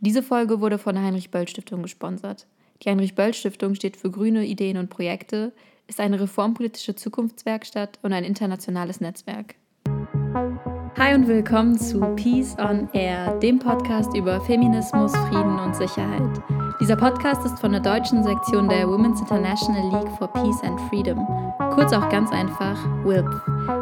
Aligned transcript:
Diese 0.00 0.22
Folge 0.22 0.60
wurde 0.60 0.78
von 0.78 0.94
der 0.94 1.02
Heinrich-Böll-Stiftung 1.02 1.82
gesponsert. 1.82 2.46
Die 2.82 2.88
Heinrich-Böll-Stiftung 2.88 3.74
steht 3.74 3.96
für 3.96 4.12
grüne 4.12 4.46
Ideen 4.46 4.76
und 4.76 4.90
Projekte, 4.90 5.52
ist 5.88 5.98
eine 5.98 6.20
reformpolitische 6.20 6.94
Zukunftswerkstatt 6.94 7.98
und 8.02 8.12
ein 8.12 8.22
internationales 8.22 9.00
Netzwerk. 9.00 9.56
Hi 10.96 11.14
und 11.14 11.26
willkommen 11.26 11.76
zu 11.76 11.98
Peace 12.14 12.56
on 12.60 12.88
Air, 12.92 13.36
dem 13.40 13.58
Podcast 13.58 14.16
über 14.16 14.40
Feminismus, 14.42 15.10
Frieden 15.30 15.58
und 15.58 15.74
Sicherheit. 15.74 16.42
Dieser 16.80 16.96
Podcast 16.96 17.44
ist 17.44 17.58
von 17.58 17.72
der 17.72 17.80
deutschen 17.80 18.22
Sektion 18.22 18.68
der 18.68 18.88
Women's 18.88 19.20
International 19.20 19.82
League 19.90 20.16
for 20.16 20.28
Peace 20.28 20.62
and 20.62 20.80
Freedom, 20.82 21.26
kurz 21.74 21.92
auch 21.92 22.08
ganz 22.08 22.30
einfach 22.30 22.76
WILP. 23.04 23.26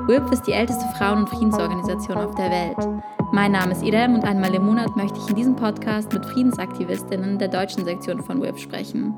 WILP 0.09 0.33
ist 0.33 0.46
die 0.46 0.53
älteste 0.53 0.87
Frauen- 0.96 1.19
und 1.19 1.29
Friedensorganisation 1.29 2.17
auf 2.17 2.35
der 2.37 2.51
Welt. 2.51 3.03
Mein 3.37 3.53
Name 3.53 3.73
ist 3.73 3.82
Idem 3.82 4.14
und 4.14 4.25
einmal 4.25 4.55
im 4.55 4.64
Monat 4.64 4.96
möchte 4.96 5.19
ich 5.19 5.29
in 5.29 5.37
diesem 5.37 5.57
Podcast 5.57 6.11
mit 6.11 6.25
Friedensaktivistinnen 6.25 7.39
der 7.39 7.48
deutschen 7.48 7.84
Sektion 7.84 8.23
von 8.23 8.41
WILP 8.41 8.59
sprechen. 8.59 9.12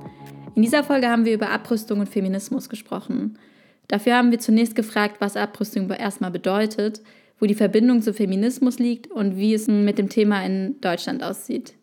In 0.57 0.63
dieser 0.63 0.83
Folge 0.83 1.09
haben 1.09 1.25
wir 1.25 1.35
über 1.35 1.51
Abrüstung 1.51 2.01
und 2.01 2.09
Feminismus 2.09 2.69
gesprochen. 2.69 3.39
Dafür 3.87 4.17
haben 4.17 4.33
wir 4.33 4.41
zunächst 4.41 4.75
gefragt, 4.75 5.21
was 5.21 5.37
Abrüstung 5.37 5.89
erstmal 5.89 6.33
bedeutet, 6.33 7.01
wo 7.39 7.47
die 7.47 7.55
Verbindung 7.55 8.03
zu 8.03 8.13
Feminismus 8.13 8.81
liegt 8.81 9.09
und 9.09 9.37
wie 9.37 9.55
es 9.55 9.69
mit 9.69 9.99
dem 9.99 10.09
Thema 10.09 10.45
in 10.45 10.81
Deutschland 10.81 11.23
aussieht. 11.23 11.75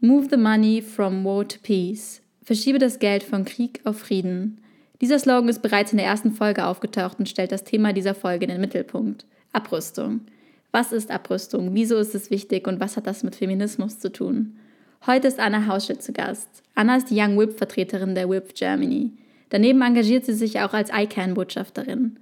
Move 0.00 0.26
the 0.28 0.36
money 0.36 0.82
from 0.82 1.24
war 1.24 1.46
to 1.46 1.58
peace. 1.62 2.20
Verschiebe 2.42 2.80
das 2.80 2.98
Geld 2.98 3.22
von 3.22 3.44
Krieg 3.44 3.80
auf 3.84 4.00
Frieden. 4.00 4.60
Dieser 5.00 5.20
Slogan 5.20 5.48
ist 5.48 5.62
bereits 5.62 5.92
in 5.92 5.98
der 5.98 6.06
ersten 6.08 6.32
Folge 6.32 6.66
aufgetaucht 6.66 7.20
und 7.20 7.28
stellt 7.28 7.52
das 7.52 7.62
Thema 7.62 7.92
dieser 7.92 8.16
Folge 8.16 8.46
in 8.46 8.50
den 8.50 8.60
Mittelpunkt. 8.60 9.24
Abrüstung. 9.52 10.22
Was 10.74 10.90
ist 10.90 11.10
Abrüstung? 11.10 11.74
Wieso 11.74 11.98
ist 11.98 12.14
es 12.14 12.30
wichtig 12.30 12.66
und 12.66 12.80
was 12.80 12.96
hat 12.96 13.06
das 13.06 13.22
mit 13.22 13.36
Feminismus 13.36 13.98
zu 13.98 14.10
tun? 14.10 14.56
Heute 15.06 15.28
ist 15.28 15.38
Anna 15.38 15.66
Hauschild 15.66 16.02
zu 16.02 16.14
Gast. 16.14 16.62
Anna 16.74 16.96
ist 16.96 17.10
die 17.10 17.20
Young 17.20 17.38
Whip-Vertreterin 17.38 18.14
der 18.14 18.30
Whip 18.30 18.54
Germany. 18.54 19.12
Daneben 19.50 19.82
engagiert 19.82 20.24
sie 20.24 20.32
sich 20.32 20.60
auch 20.60 20.72
als 20.72 20.90
ICANN-Botschafterin. 20.90 22.16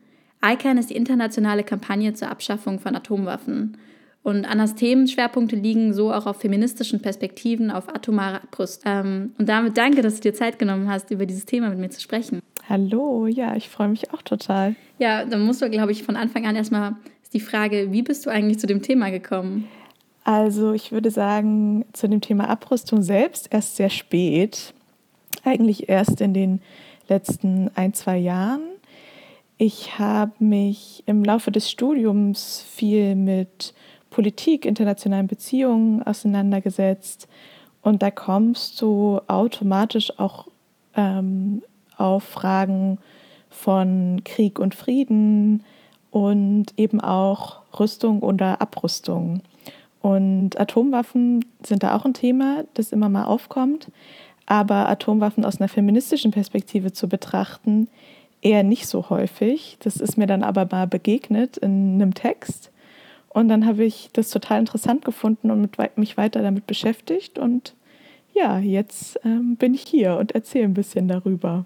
ICANN 0.44 0.78
ist 0.78 0.90
die 0.90 0.96
internationale 0.96 1.62
Kampagne 1.62 2.12
zur 2.14 2.28
Abschaffung 2.28 2.80
von 2.80 2.96
Atomwaffen. 2.96 3.76
Und 4.24 4.44
Annas 4.44 4.74
Themenschwerpunkte 4.74 5.54
liegen 5.54 5.94
so 5.94 6.12
auch 6.12 6.26
auf 6.26 6.40
feministischen 6.40 7.00
Perspektiven 7.00 7.70
auf 7.70 7.88
atomare 7.88 8.42
Abrüstung. 8.42 8.92
Ähm, 8.92 9.32
und 9.38 9.48
damit 9.48 9.78
danke, 9.78 10.02
dass 10.02 10.16
du 10.16 10.22
dir 10.22 10.34
Zeit 10.34 10.58
genommen 10.58 10.90
hast, 10.90 11.12
über 11.12 11.24
dieses 11.24 11.46
Thema 11.46 11.70
mit 11.70 11.78
mir 11.78 11.90
zu 11.90 12.00
sprechen. 12.00 12.40
Hallo, 12.68 13.28
ja, 13.28 13.54
ich 13.54 13.68
freue 13.68 13.88
mich 13.88 14.12
auch 14.12 14.22
total. 14.22 14.74
Ja, 14.98 15.24
dann 15.24 15.42
musst 15.42 15.62
du, 15.62 15.70
glaube 15.70 15.92
ich, 15.92 16.02
von 16.02 16.16
Anfang 16.16 16.46
an 16.46 16.56
erstmal 16.56 16.96
die 17.32 17.40
Frage, 17.40 17.92
wie 17.92 18.02
bist 18.02 18.26
du 18.26 18.30
eigentlich 18.30 18.58
zu 18.58 18.66
dem 18.66 18.82
Thema 18.82 19.10
gekommen? 19.10 19.68
Also 20.24 20.72
ich 20.72 20.92
würde 20.92 21.10
sagen, 21.10 21.84
zu 21.92 22.08
dem 22.08 22.20
Thema 22.20 22.48
Abrüstung 22.48 23.02
selbst 23.02 23.48
erst 23.50 23.76
sehr 23.76 23.90
spät. 23.90 24.74
Eigentlich 25.44 25.88
erst 25.88 26.20
in 26.20 26.34
den 26.34 26.60
letzten 27.08 27.70
ein, 27.74 27.94
zwei 27.94 28.18
Jahren. 28.18 28.62
Ich 29.56 29.98
habe 29.98 30.32
mich 30.38 31.02
im 31.06 31.24
Laufe 31.24 31.50
des 31.50 31.70
Studiums 31.70 32.64
viel 32.68 33.14
mit 33.14 33.74
Politik, 34.10 34.64
internationalen 34.64 35.26
Beziehungen 35.26 36.02
auseinandergesetzt. 36.02 37.28
Und 37.82 38.02
da 38.02 38.10
kommst 38.10 38.80
du 38.80 39.20
automatisch 39.26 40.18
auch 40.18 40.48
ähm, 40.94 41.62
auf 41.96 42.24
Fragen 42.24 42.98
von 43.48 44.22
Krieg 44.24 44.58
und 44.58 44.74
Frieden 44.74 45.64
und 46.10 46.66
eben 46.76 47.00
auch 47.00 47.60
Rüstung 47.78 48.20
oder 48.20 48.60
Abrüstung. 48.60 49.42
Und 50.00 50.58
Atomwaffen 50.58 51.44
sind 51.62 51.82
da 51.82 51.96
auch 51.96 52.04
ein 52.04 52.14
Thema, 52.14 52.64
das 52.74 52.92
immer 52.92 53.08
mal 53.08 53.24
aufkommt. 53.24 53.90
Aber 54.46 54.88
Atomwaffen 54.88 55.44
aus 55.44 55.60
einer 55.60 55.68
feministischen 55.68 56.30
Perspektive 56.32 56.92
zu 56.92 57.08
betrachten, 57.08 57.88
eher 58.42 58.62
nicht 58.62 58.86
so 58.86 59.10
häufig. 59.10 59.76
Das 59.80 59.96
ist 59.96 60.16
mir 60.16 60.26
dann 60.26 60.42
aber 60.42 60.66
mal 60.70 60.86
begegnet 60.86 61.58
in 61.58 61.94
einem 61.94 62.14
Text. 62.14 62.70
Und 63.28 63.48
dann 63.48 63.64
habe 63.64 63.84
ich 63.84 64.10
das 64.12 64.30
total 64.30 64.58
interessant 64.58 65.04
gefunden 65.04 65.50
und 65.50 65.76
mich 65.96 66.16
weiter 66.16 66.42
damit 66.42 66.66
beschäftigt. 66.66 67.38
Und 67.38 67.74
ja, 68.34 68.58
jetzt 68.58 69.20
ähm, 69.24 69.56
bin 69.56 69.74
ich 69.74 69.82
hier 69.82 70.16
und 70.16 70.32
erzähle 70.32 70.64
ein 70.64 70.74
bisschen 70.74 71.06
darüber. 71.06 71.64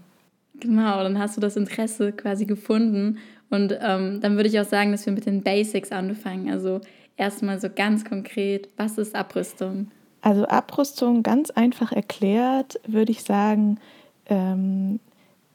Genau, 0.61 1.03
dann 1.03 1.19
hast 1.19 1.37
du 1.37 1.41
das 1.41 1.57
Interesse 1.57 2.13
quasi 2.13 2.45
gefunden. 2.45 3.19
Und 3.55 3.79
ähm, 3.81 4.21
dann 4.21 4.35
würde 4.35 4.49
ich 4.49 4.59
auch 4.59 4.65
sagen, 4.65 4.91
dass 4.91 5.07
wir 5.07 5.13
mit 5.13 5.27
den 5.27 5.43
Basics 5.43 5.93
anfangen. 5.93 6.51
Also 6.51 6.81
erstmal 7.17 7.61
so 7.61 7.69
ganz 7.73 8.05
konkret, 8.05 8.69
was 8.77 8.99
ist 8.99 9.15
Abrüstung? 9.15 9.93
Also 10.23 10.45
Abrüstung, 10.47 11.23
ganz 11.23 11.51
einfach 11.51 11.93
erklärt, 11.93 12.81
würde 12.85 13.13
ich 13.13 13.23
sagen, 13.23 13.79
ähm, 14.27 14.99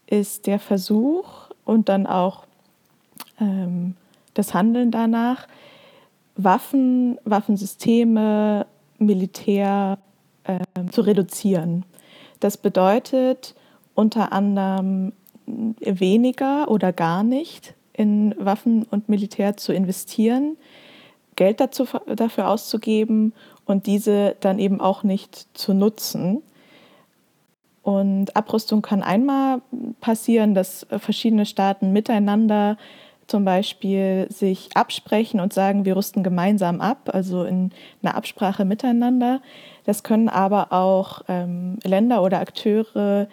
ist 0.07 0.47
der 0.47 0.59
Versuch 0.59 1.49
und 1.65 1.89
dann 1.89 2.07
auch 2.07 2.45
ähm, 3.41 3.95
das 4.33 4.53
Handeln 4.53 4.91
danach, 4.91 5.47
Waffen, 6.37 7.19
Waffensysteme, 7.25 8.65
Militär 8.97 9.97
äh, 10.45 10.59
zu 10.89 11.01
reduzieren. 11.01 11.83
Das 12.39 12.55
bedeutet 12.55 13.55
unter 13.93 14.31
anderem 14.31 15.11
weniger 15.45 16.71
oder 16.71 16.93
gar 16.93 17.23
nicht 17.23 17.73
in 17.99 18.33
Waffen 18.39 18.83
und 18.83 19.09
Militär 19.09 19.57
zu 19.57 19.73
investieren, 19.73 20.55
Geld 21.35 21.59
dazu, 21.59 21.85
dafür 22.15 22.47
auszugeben 22.49 23.33
und 23.65 23.87
diese 23.87 24.37
dann 24.39 24.57
eben 24.57 24.79
auch 24.79 25.03
nicht 25.03 25.47
zu 25.53 25.73
nutzen. 25.73 26.41
Und 27.83 28.35
Abrüstung 28.37 28.81
kann 28.81 29.03
einmal 29.03 29.61
passieren, 29.99 30.55
dass 30.55 30.87
verschiedene 30.89 31.45
Staaten 31.45 31.91
miteinander 31.91 32.77
zum 33.27 33.43
Beispiel 33.43 34.27
sich 34.29 34.69
absprechen 34.75 35.41
und 35.41 35.53
sagen, 35.53 35.83
wir 35.83 35.97
rüsten 35.97 36.23
gemeinsam 36.23 36.79
ab, 36.79 37.09
also 37.13 37.43
in 37.43 37.71
einer 38.01 38.15
Absprache 38.15 38.63
miteinander. 38.63 39.41
Das 39.83 40.03
können 40.03 40.29
aber 40.29 40.71
auch 40.71 41.21
ähm, 41.27 41.79
Länder 41.83 42.23
oder 42.23 42.39
Akteure 42.39 43.27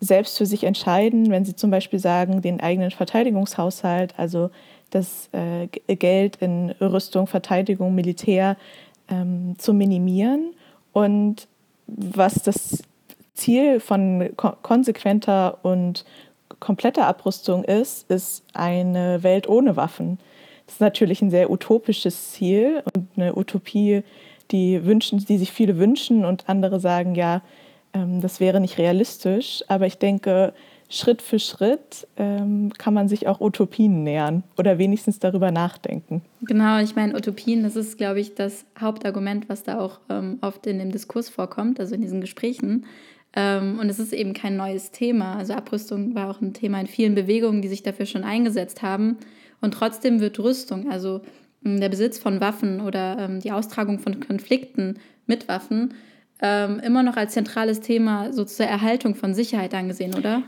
selbst 0.00 0.38
für 0.38 0.46
sich 0.46 0.64
entscheiden, 0.64 1.30
wenn 1.30 1.44
sie 1.44 1.56
zum 1.56 1.70
Beispiel 1.70 1.98
sagen, 1.98 2.40
den 2.40 2.60
eigenen 2.60 2.90
Verteidigungshaushalt, 2.90 4.14
also 4.16 4.50
das 4.90 5.28
äh, 5.32 5.66
Geld 5.94 6.36
in 6.36 6.70
Rüstung, 6.80 7.26
Verteidigung, 7.26 7.94
Militär 7.94 8.56
ähm, 9.10 9.56
zu 9.58 9.74
minimieren. 9.74 10.54
Und 10.92 11.48
was 11.86 12.34
das 12.34 12.82
Ziel 13.34 13.80
von 13.80 14.30
ko 14.36 14.52
konsequenter 14.62 15.58
und 15.62 16.04
kompletter 16.60 17.06
Abrüstung 17.06 17.64
ist, 17.64 18.10
ist 18.10 18.44
eine 18.52 19.22
Welt 19.22 19.48
ohne 19.48 19.76
Waffen. 19.76 20.18
Das 20.66 20.76
ist 20.76 20.80
natürlich 20.80 21.22
ein 21.22 21.30
sehr 21.30 21.50
utopisches 21.50 22.32
Ziel 22.32 22.82
und 22.94 23.08
eine 23.16 23.36
Utopie, 23.36 24.02
die, 24.50 24.84
wünschen, 24.84 25.24
die 25.24 25.38
sich 25.38 25.52
viele 25.52 25.78
wünschen 25.78 26.24
und 26.24 26.48
andere 26.48 26.80
sagen, 26.80 27.14
ja, 27.14 27.42
das 27.92 28.40
wäre 28.40 28.60
nicht 28.60 28.78
realistisch. 28.78 29.62
Aber 29.68 29.86
ich 29.86 29.98
denke, 29.98 30.52
Schritt 30.90 31.20
für 31.20 31.38
Schritt 31.38 32.06
ähm, 32.16 32.72
kann 32.78 32.94
man 32.94 33.08
sich 33.08 33.26
auch 33.26 33.40
Utopien 33.40 34.04
nähern 34.04 34.42
oder 34.56 34.78
wenigstens 34.78 35.18
darüber 35.18 35.50
nachdenken. 35.50 36.22
Genau, 36.40 36.78
ich 36.80 36.96
meine, 36.96 37.14
Utopien, 37.14 37.62
das 37.62 37.76
ist, 37.76 37.98
glaube 37.98 38.20
ich, 38.20 38.34
das 38.34 38.64
Hauptargument, 38.80 39.50
was 39.50 39.64
da 39.64 39.80
auch 39.80 40.00
ähm, 40.08 40.38
oft 40.40 40.66
in 40.66 40.78
dem 40.78 40.90
Diskurs 40.90 41.28
vorkommt, 41.28 41.78
also 41.78 41.94
in 41.94 42.00
diesen 42.00 42.22
Gesprächen. 42.22 42.86
Ähm, 43.36 43.78
und 43.78 43.90
es 43.90 43.98
ist 43.98 44.14
eben 44.14 44.32
kein 44.32 44.56
neues 44.56 44.90
Thema. 44.90 45.36
Also 45.36 45.52
Abrüstung 45.52 46.14
war 46.14 46.30
auch 46.30 46.40
ein 46.40 46.54
Thema 46.54 46.80
in 46.80 46.86
vielen 46.86 47.14
Bewegungen, 47.14 47.60
die 47.60 47.68
sich 47.68 47.82
dafür 47.82 48.06
schon 48.06 48.24
eingesetzt 48.24 48.80
haben. 48.80 49.18
Und 49.60 49.74
trotzdem 49.74 50.20
wird 50.20 50.38
Rüstung, 50.38 50.90
also 50.90 51.20
ähm, 51.66 51.80
der 51.80 51.90
Besitz 51.90 52.18
von 52.18 52.40
Waffen 52.40 52.80
oder 52.80 53.18
ähm, 53.18 53.40
die 53.40 53.52
Austragung 53.52 53.98
von 53.98 54.20
Konflikten 54.20 54.98
mit 55.26 55.48
Waffen, 55.48 55.92
ähm, 56.40 56.80
immer 56.80 57.02
noch 57.02 57.16
als 57.16 57.32
zentrales 57.32 57.80
Thema 57.80 58.32
so 58.32 58.44
zur 58.44 58.66
Erhaltung 58.66 59.14
von 59.14 59.34
Sicherheit 59.34 59.74
angesehen, 59.74 60.14
oder? 60.14 60.42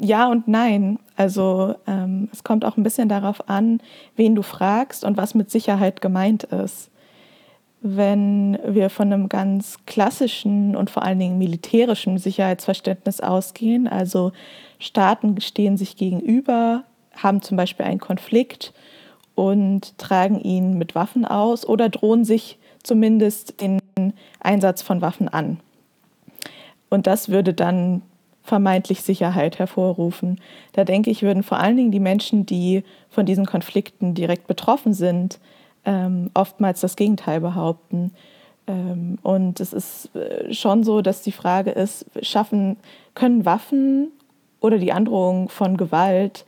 Ja 0.00 0.28
und 0.28 0.48
nein. 0.48 0.98
Also 1.16 1.74
ähm, 1.86 2.30
es 2.32 2.44
kommt 2.44 2.64
auch 2.64 2.76
ein 2.78 2.82
bisschen 2.82 3.08
darauf 3.08 3.48
an, 3.48 3.80
wen 4.16 4.34
du 4.34 4.42
fragst 4.42 5.04
und 5.04 5.18
was 5.18 5.34
mit 5.34 5.50
Sicherheit 5.50 6.00
gemeint 6.00 6.44
ist. 6.44 6.90
Wenn 7.82 8.58
wir 8.66 8.90
von 8.90 9.12
einem 9.12 9.28
ganz 9.28 9.78
klassischen 9.86 10.76
und 10.76 10.90
vor 10.90 11.02
allen 11.02 11.18
Dingen 11.18 11.38
militärischen 11.38 12.18
Sicherheitsverständnis 12.18 13.20
ausgehen, 13.20 13.88
also 13.88 14.32
Staaten 14.78 15.40
stehen 15.40 15.76
sich 15.76 15.96
gegenüber, 15.96 16.84
haben 17.16 17.42
zum 17.42 17.56
Beispiel 17.56 17.86
einen 17.86 18.00
Konflikt 18.00 18.72
und 19.34 19.96
tragen 19.98 20.40
ihn 20.40 20.78
mit 20.78 20.94
Waffen 20.94 21.24
aus 21.24 21.66
oder 21.66 21.88
drohen 21.88 22.24
sich 22.24 22.58
zumindest 22.82 23.60
den 23.60 23.78
Einsatz 24.40 24.82
von 24.82 25.00
Waffen 25.00 25.28
an. 25.28 25.60
Und 26.88 27.06
das 27.06 27.28
würde 27.28 27.54
dann 27.54 28.02
vermeintlich 28.42 29.02
Sicherheit 29.02 29.58
hervorrufen. 29.58 30.40
Da 30.72 30.84
denke 30.84 31.10
ich, 31.10 31.22
würden 31.22 31.42
vor 31.42 31.58
allen 31.58 31.76
Dingen 31.76 31.92
die 31.92 32.00
Menschen, 32.00 32.46
die 32.46 32.82
von 33.08 33.26
diesen 33.26 33.46
Konflikten 33.46 34.14
direkt 34.14 34.46
betroffen 34.46 34.92
sind, 34.92 35.38
ähm, 35.84 36.30
oftmals 36.34 36.80
das 36.80 36.96
Gegenteil 36.96 37.40
behaupten. 37.40 38.12
Ähm, 38.66 39.18
und 39.22 39.60
es 39.60 39.72
ist 39.72 40.14
äh, 40.16 40.52
schon 40.52 40.84
so, 40.84 41.00
dass 41.00 41.22
die 41.22 41.32
Frage 41.32 41.70
ist, 41.70 42.06
schaffen, 42.22 42.76
können 43.14 43.44
Waffen 43.44 44.08
oder 44.60 44.78
die 44.78 44.92
Androhung 44.92 45.48
von 45.48 45.76
Gewalt, 45.76 46.44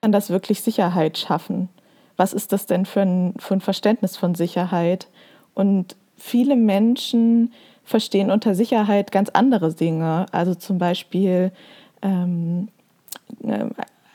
kann 0.00 0.12
das 0.12 0.30
wirklich 0.30 0.62
Sicherheit 0.62 1.18
schaffen? 1.18 1.68
Was 2.16 2.32
ist 2.32 2.52
das 2.52 2.66
denn 2.66 2.86
für 2.86 3.02
ein, 3.02 3.34
für 3.38 3.54
ein 3.54 3.60
Verständnis 3.60 4.16
von 4.16 4.34
Sicherheit? 4.34 5.08
Und 5.54 5.96
viele 6.16 6.56
Menschen 6.56 7.52
verstehen 7.84 8.30
unter 8.30 8.54
Sicherheit 8.54 9.12
ganz 9.12 9.28
andere 9.30 9.72
Dinge. 9.74 10.26
Also 10.32 10.54
zum 10.54 10.78
Beispiel 10.78 11.52
ähm, 12.02 12.68
äh, 13.42 13.66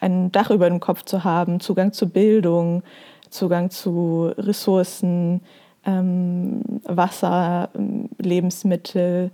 ein 0.01 0.31
Dach 0.31 0.49
über 0.49 0.69
dem 0.69 0.79
Kopf 0.79 1.03
zu 1.03 1.23
haben, 1.23 1.59
Zugang 1.59 1.93
zu 1.93 2.09
Bildung, 2.09 2.83
Zugang 3.29 3.69
zu 3.69 4.31
Ressourcen, 4.37 5.41
ähm, 5.85 6.61
Wasser, 6.83 7.69
ähm, 7.75 8.09
Lebensmittel, 8.17 9.31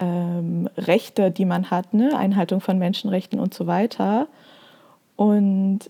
ähm, 0.00 0.68
Rechte, 0.76 1.30
die 1.30 1.44
man 1.44 1.70
hat, 1.70 1.94
ne? 1.94 2.16
Einhaltung 2.16 2.60
von 2.60 2.78
Menschenrechten 2.78 3.40
und 3.40 3.54
so 3.54 3.66
weiter. 3.66 4.28
Und 5.16 5.80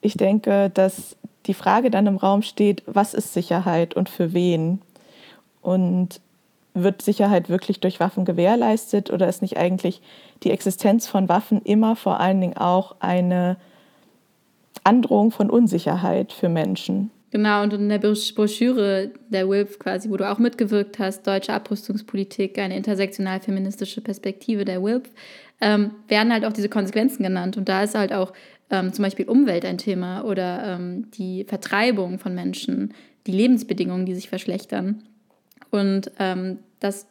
ich 0.00 0.16
denke, 0.16 0.70
dass 0.70 1.16
die 1.46 1.54
Frage 1.54 1.90
dann 1.90 2.06
im 2.06 2.16
Raum 2.16 2.42
steht, 2.42 2.82
was 2.86 3.14
ist 3.14 3.32
Sicherheit 3.32 3.94
und 3.94 4.08
für 4.08 4.34
wen? 4.34 4.82
Und 5.60 6.20
wird 6.74 7.02
Sicherheit 7.02 7.48
wirklich 7.48 7.80
durch 7.80 8.00
Waffen 8.00 8.24
gewährleistet 8.24 9.10
oder 9.10 9.28
ist 9.28 9.42
nicht 9.42 9.56
eigentlich 9.56 10.00
die 10.42 10.50
Existenz 10.50 11.06
von 11.06 11.28
Waffen 11.28 11.62
immer 11.62 11.96
vor 11.96 12.20
allen 12.20 12.40
Dingen 12.40 12.56
auch 12.56 12.96
eine 13.00 13.56
Androhung 14.84 15.30
von 15.30 15.50
Unsicherheit 15.50 16.32
für 16.32 16.48
Menschen? 16.48 17.10
Genau, 17.30 17.62
und 17.62 17.74
in 17.74 17.90
der 17.90 17.98
Broschüre 17.98 19.10
der 19.28 19.48
WILF 19.48 19.78
quasi, 19.78 20.08
wo 20.08 20.16
du 20.16 20.30
auch 20.30 20.38
mitgewirkt 20.38 20.98
hast, 20.98 21.26
Deutsche 21.26 21.52
Abrüstungspolitik, 21.52 22.58
eine 22.58 22.76
intersektional-feministische 22.76 24.00
Perspektive 24.00 24.64
der 24.64 24.82
WILF, 24.82 25.10
ähm, 25.60 25.90
werden 26.06 26.32
halt 26.32 26.46
auch 26.46 26.54
diese 26.54 26.70
Konsequenzen 26.70 27.22
genannt. 27.22 27.58
Und 27.58 27.68
da 27.68 27.82
ist 27.82 27.94
halt 27.94 28.14
auch 28.14 28.32
ähm, 28.70 28.94
zum 28.94 29.02
Beispiel 29.02 29.28
Umwelt 29.28 29.66
ein 29.66 29.76
Thema 29.76 30.24
oder 30.24 30.62
ähm, 30.64 31.10
die 31.10 31.44
Vertreibung 31.44 32.18
von 32.18 32.34
Menschen, 32.34 32.94
die 33.26 33.32
Lebensbedingungen, 33.32 34.06
die 34.06 34.14
sich 34.14 34.30
verschlechtern. 34.30 35.02
Und 35.70 36.10
ähm, 36.18 36.58
das 36.80 37.06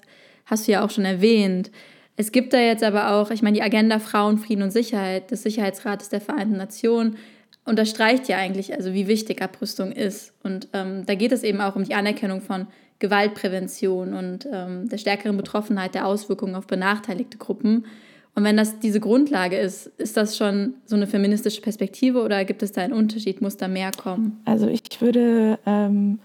hast 0.46 0.68
du 0.68 0.72
ja 0.72 0.86
auch 0.86 0.90
schon 0.90 1.06
erwähnt. 1.06 1.72
Es 2.16 2.32
gibt 2.32 2.54
da 2.54 2.60
jetzt 2.60 2.84
aber 2.84 3.12
auch, 3.12 3.30
ich 3.30 3.44
meine, 3.44 3.56
die 3.56 3.62
Agenda 3.62 4.00
Frauen, 4.00 4.40
Frieden 4.40 4.64
und 4.64 4.72
Sicherheit 4.72 5.30
des 5.30 5.44
Sicherheitsrates 5.44 6.10
der 6.10 6.22
Vereinten 6.22 6.58
Nationen 6.58 7.18
unterstreicht 7.64 8.28
ja 8.28 8.38
eigentlich, 8.38 8.74
also 8.74 8.94
wie 8.94 9.08
wichtig 9.08 9.42
Abrüstung 9.42 9.92
ist. 9.92 10.34
Und 10.42 10.70
ähm, 10.74 11.06
da 11.06 11.16
geht 11.16 11.32
es 11.32 11.44
eben 11.44 11.62
auch 11.62 11.76
um 11.76 11.84
die 11.84 11.94
Anerkennung 11.94 12.42
von 12.42 12.68
Gewaltprävention 13.00 14.14
und 14.14 14.48
ähm, 14.52 14.90
der 14.90 14.98
stärkeren 14.98 15.38
Betroffenheit 15.38 15.94
der 15.94 16.08
Auswirkungen 16.08 16.56
auf 16.56 16.66
benachteiligte 16.66 17.38
Gruppen. 17.38 17.86
Und 18.34 18.44
wenn 18.44 18.58
das 18.58 18.80
diese 18.80 19.00
Grundlage 19.00 19.58
ist, 19.58 19.88
ist 19.98 20.16
das 20.16 20.38
schon 20.38 20.76
so 20.86 20.96
eine 20.96 21.08
feministische 21.08 21.62
Perspektive 21.62 22.22
oder 22.24 22.46
gibt 22.46 22.64
es 22.64 22.72
da 22.72 22.82
einen 22.82 22.94
Unterschied? 22.94 23.42
Muss 23.42 23.58
da 23.58 23.68
mehr 23.68 23.92
kommen? 23.92 24.40
Also 24.46 24.68
ich 24.68 24.82
würde 25.00 25.60
ähm, 25.66 26.20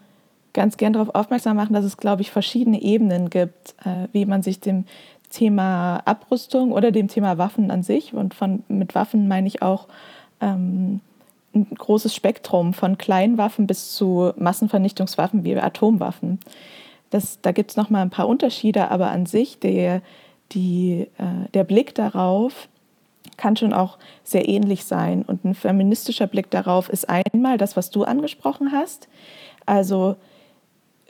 ganz 0.53 0.77
gern 0.77 0.93
darauf 0.93 1.15
aufmerksam 1.15 1.57
machen, 1.57 1.73
dass 1.73 1.85
es, 1.85 1.97
glaube 1.97 2.23
ich, 2.23 2.31
verschiedene 2.31 2.81
Ebenen 2.83 3.31
gibt, 3.31 3.75
äh, 3.85 4.09
wie 4.13 4.27
man 4.27 4.43
sich 4.43 4.61
dem 4.61 4.85
Thema 5.31 6.03
Abrüstung 6.05 6.73
oder 6.73 6.91
dem 6.91 7.09
Thema 7.09 7.39
Waffen 7.39 7.71
an 7.71 7.83
sich, 7.83 8.13
und 8.13 8.35
von, 8.35 8.63
mit 8.69 8.95
Waffen 8.95 9.29
meine 9.29 9.49
ich 9.49 9.63
auch 9.63 9.89
ähm, 10.41 11.01
ein 11.55 11.67
großes 11.77 12.15
Spektrum 12.15 12.75
von 12.75 12.99
Kleinwaffen 12.99 13.67
bis 13.67 13.95
zu 13.95 14.33
Massenvernichtungswaffen 14.37 15.45
wie 15.45 15.57
Atomwaffen. 15.57 16.39
Das, 17.11 17.41
da 17.43 17.53
gibt 17.53 17.71
es 17.71 17.77
noch 17.77 17.91
mal 17.91 18.03
ein 18.03 18.11
paar 18.11 18.29
Unterschiede, 18.29 18.91
aber 18.91 19.11
an 19.11 19.27
sich 19.27 19.59
der, 19.59 20.01
die, 20.53 21.09
äh, 21.19 21.49
der 21.53 21.65
Blick 21.65 21.95
darauf 21.95 22.69
kann 23.37 23.57
schon 23.57 23.73
auch 23.73 23.99
sehr 24.25 24.49
ähnlich 24.49 24.85
sein. 24.85 25.23
Und 25.23 25.45
ein 25.45 25.55
feministischer 25.55 26.27
Blick 26.27 26.51
darauf 26.51 26.89
ist 26.89 27.09
einmal 27.09 27.59
das, 27.59 27.77
was 27.77 27.91
du 27.91 28.05
angesprochen 28.05 28.73
hast. 28.73 29.09
Also 29.67 30.17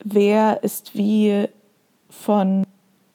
wer 0.02 0.62
ist 0.62 0.96
wie 0.96 1.48
von 2.08 2.64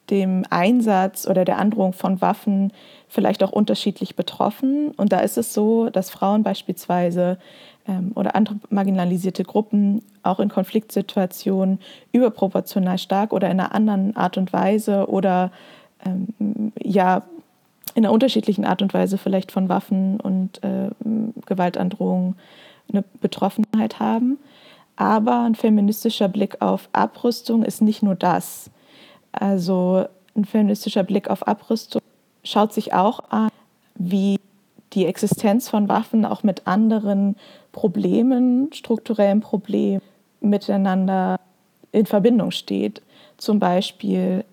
dem 0.09 0.43
Einsatz 0.49 1.27
oder 1.27 1.45
der 1.45 1.57
Androhung 1.57 1.93
von 1.93 2.21
Waffen 2.21 2.71
vielleicht 3.07 3.43
auch 3.43 3.51
unterschiedlich 3.51 4.15
betroffen. 4.15 4.91
Und 4.91 5.11
da 5.11 5.19
ist 5.19 5.37
es 5.37 5.53
so, 5.53 5.89
dass 5.89 6.09
Frauen 6.09 6.43
beispielsweise 6.43 7.37
ähm, 7.87 8.11
oder 8.15 8.35
andere 8.35 8.55
marginalisierte 8.69 9.43
Gruppen 9.43 10.01
auch 10.23 10.39
in 10.39 10.49
Konfliktsituationen 10.49 11.79
überproportional 12.11 12.97
stark 12.97 13.33
oder 13.33 13.49
in 13.49 13.59
einer 13.59 13.73
anderen 13.75 14.15
Art 14.15 14.37
und 14.37 14.53
Weise 14.53 15.07
oder 15.07 15.51
ähm, 16.05 16.71
ja 16.81 17.23
in 17.95 18.05
einer 18.05 18.13
unterschiedlichen 18.13 18.65
Art 18.65 18.81
und 18.81 18.93
Weise 18.93 19.17
vielleicht 19.17 19.51
von 19.51 19.69
Waffen 19.69 20.19
und 20.19 20.63
äh, 20.63 20.89
Gewaltandrohungen 21.45 22.35
eine 22.89 23.03
Betroffenheit 23.21 23.99
haben. 23.99 24.37
Aber 24.97 25.43
ein 25.43 25.55
feministischer 25.55 26.27
Blick 26.27 26.61
auf 26.61 26.89
Abrüstung 26.91 27.63
ist 27.63 27.81
nicht 27.81 28.03
nur 28.03 28.15
das. 28.15 28.69
Also 29.31 30.05
ein 30.35 30.43
feministischer 30.43 31.03
Blick 31.03 31.29
auf 31.29 31.47
Abrüstung 31.47 32.01
schaut 32.43 32.73
sich 32.73 32.93
auch 32.93 33.19
an, 33.29 33.49
wie 33.95 34.39
die 34.93 35.05
Existenz 35.05 35.69
von 35.69 35.87
Waffen 35.87 36.25
auch 36.25 36.43
mit 36.43 36.65
anderen 36.65 37.35
Problemen, 37.71 38.73
strukturellen 38.73 39.41
Problemen 39.41 40.01
miteinander 40.41 41.39
in 41.91 42.05
Verbindung 42.05 42.51
steht. 42.51 43.01
Zum 43.37 43.59
Beispiel 43.59 44.43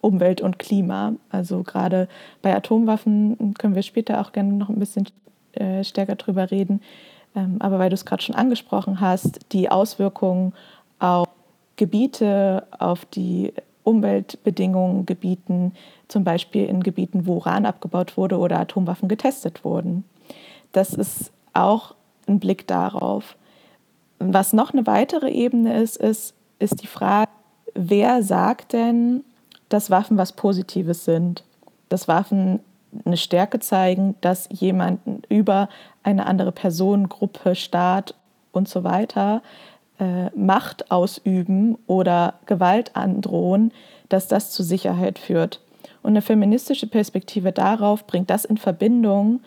Umwelt 0.00 0.40
und 0.40 0.60
Klima. 0.60 1.14
Also 1.30 1.64
gerade 1.64 2.08
bei 2.42 2.54
Atomwaffen 2.54 3.54
können 3.54 3.74
wir 3.74 3.82
später 3.82 4.20
auch 4.20 4.30
gerne 4.30 4.52
noch 4.52 4.68
ein 4.68 4.78
bisschen 4.78 5.06
äh, 5.54 5.82
stärker 5.82 6.14
drüber 6.14 6.50
reden. 6.50 6.80
Ähm, 7.34 7.56
aber 7.60 7.78
weil 7.78 7.90
du 7.90 7.94
es 7.94 8.04
gerade 8.04 8.22
schon 8.22 8.34
angesprochen 8.34 9.00
hast, 9.00 9.40
die 9.52 9.70
Auswirkungen 9.70 10.52
auf 10.98 11.28
Gebiete, 11.76 12.66
auf 12.78 13.04
die 13.06 13.52
Umweltbedingungen 13.84 15.06
Gebieten, 15.06 15.72
zum 16.08 16.24
Beispiel 16.24 16.66
in 16.66 16.82
Gebieten, 16.82 17.26
wo 17.26 17.36
Uran 17.36 17.64
abgebaut 17.64 18.16
wurde 18.16 18.38
oder 18.38 18.60
Atomwaffen 18.60 19.08
getestet 19.08 19.64
wurden. 19.64 20.04
Das 20.72 20.92
ist 20.92 21.32
auch 21.54 21.94
ein 22.26 22.38
Blick 22.38 22.66
darauf. 22.66 23.36
Was 24.18 24.52
noch 24.52 24.72
eine 24.72 24.86
weitere 24.86 25.30
Ebene 25.30 25.80
ist, 25.80 25.96
ist, 25.96 26.34
ist 26.58 26.82
die 26.82 26.86
Frage, 26.86 27.30
wer 27.74 28.22
sagt 28.22 28.72
denn, 28.72 29.24
dass 29.68 29.90
Waffen 29.90 30.18
was 30.18 30.32
Positives 30.32 31.04
sind? 31.04 31.44
Dass 31.88 32.08
Waffen 32.08 32.60
eine 33.04 33.16
Stärke 33.16 33.60
zeigen, 33.60 34.14
dass 34.20 34.48
jemanden 34.50 35.22
über 35.28 35.68
eine 36.02 36.26
andere 36.26 36.52
Person, 36.52 37.08
Gruppe, 37.08 37.54
Staat 37.54 38.14
und 38.52 38.68
so 38.68 38.84
weiter 38.84 39.42
äh, 39.98 40.30
Macht 40.36 40.90
ausüben 40.90 41.76
oder 41.86 42.34
Gewalt 42.46 42.96
androhen, 42.96 43.72
dass 44.08 44.28
das 44.28 44.50
zu 44.50 44.62
Sicherheit 44.62 45.18
führt. 45.18 45.60
Und 46.02 46.10
eine 46.10 46.22
feministische 46.22 46.86
Perspektive 46.86 47.52
darauf 47.52 48.06
bringt 48.06 48.30
das 48.30 48.44
in 48.44 48.56
Verbindung 48.56 49.40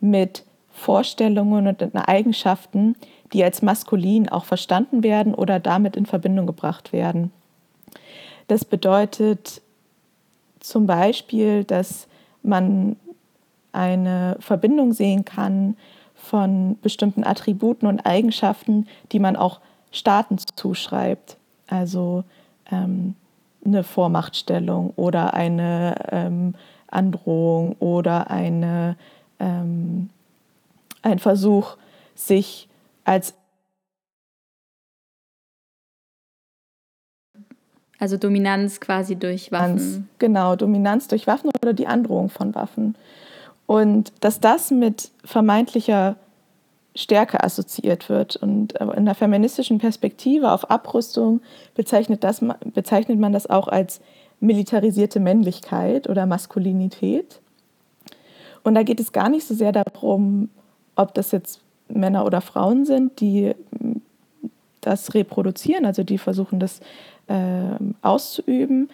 mit 0.00 0.44
Vorstellungen 0.70 1.66
und 1.66 2.08
Eigenschaften, 2.08 2.96
die 3.32 3.44
als 3.44 3.62
maskulin 3.62 4.28
auch 4.28 4.44
verstanden 4.44 5.02
werden 5.02 5.34
oder 5.34 5.60
damit 5.60 5.96
in 5.96 6.06
Verbindung 6.06 6.46
gebracht 6.46 6.92
werden. 6.92 7.32
Das 8.46 8.64
bedeutet 8.64 9.60
zum 10.60 10.86
Beispiel, 10.86 11.64
dass 11.64 12.08
man 12.42 12.96
eine 13.72 14.36
Verbindung 14.40 14.92
sehen 14.92 15.24
kann 15.24 15.76
von 16.14 16.78
bestimmten 16.82 17.24
Attributen 17.24 17.86
und 17.86 18.00
Eigenschaften, 18.00 18.86
die 19.12 19.20
man 19.20 19.36
auch 19.36 19.60
Staaten 19.92 20.36
zuschreibt. 20.56 21.36
Also 21.68 22.24
ähm, 22.70 23.14
eine 23.64 23.84
Vormachtstellung 23.84 24.92
oder 24.96 25.34
eine 25.34 25.94
ähm, 26.10 26.54
Androhung 26.88 27.76
oder 27.78 28.30
eine, 28.30 28.96
ähm, 29.38 30.10
ein 31.02 31.18
Versuch, 31.18 31.76
sich 32.14 32.68
als 33.04 33.34
Also 37.98 38.16
Dominanz 38.16 38.80
quasi 38.80 39.16
durch 39.16 39.50
Waffen. 39.50 40.08
Genau, 40.18 40.54
Dominanz 40.56 41.08
durch 41.08 41.26
Waffen 41.26 41.50
oder 41.60 41.72
die 41.72 41.86
Androhung 41.86 42.28
von 42.28 42.54
Waffen. 42.54 42.94
Und 43.66 44.12
dass 44.20 44.40
das 44.40 44.70
mit 44.70 45.10
vermeintlicher 45.24 46.16
Stärke 46.98 47.42
assoziiert 47.42 48.08
wird. 48.08 48.36
Und 48.36 48.80
äh, 48.80 48.84
in 48.96 49.04
der 49.04 49.14
feministischen 49.14 49.78
Perspektive 49.78 50.50
auf 50.50 50.70
Abrüstung 50.70 51.40
bezeichnet, 51.74 52.24
das, 52.24 52.44
bezeichnet 52.74 53.18
man 53.18 53.32
das 53.32 53.48
auch 53.48 53.68
als 53.68 54.00
militarisierte 54.40 55.20
Männlichkeit 55.20 56.08
oder 56.08 56.26
Maskulinität. 56.26 57.40
Und 58.64 58.74
da 58.74 58.82
geht 58.82 59.00
es 59.00 59.12
gar 59.12 59.28
nicht 59.28 59.46
so 59.46 59.54
sehr 59.54 59.72
darum, 59.72 60.50
ob 60.96 61.14
das 61.14 61.30
jetzt 61.30 61.60
Männer 61.88 62.24
oder 62.26 62.40
Frauen 62.40 62.84
sind, 62.84 63.20
die 63.20 63.54
das 64.80 65.14
reproduzieren, 65.14 65.86
also 65.86 66.02
die 66.02 66.18
versuchen, 66.18 66.60
das 66.60 66.80
äh, 67.28 67.78
auszuüben, 68.02 68.90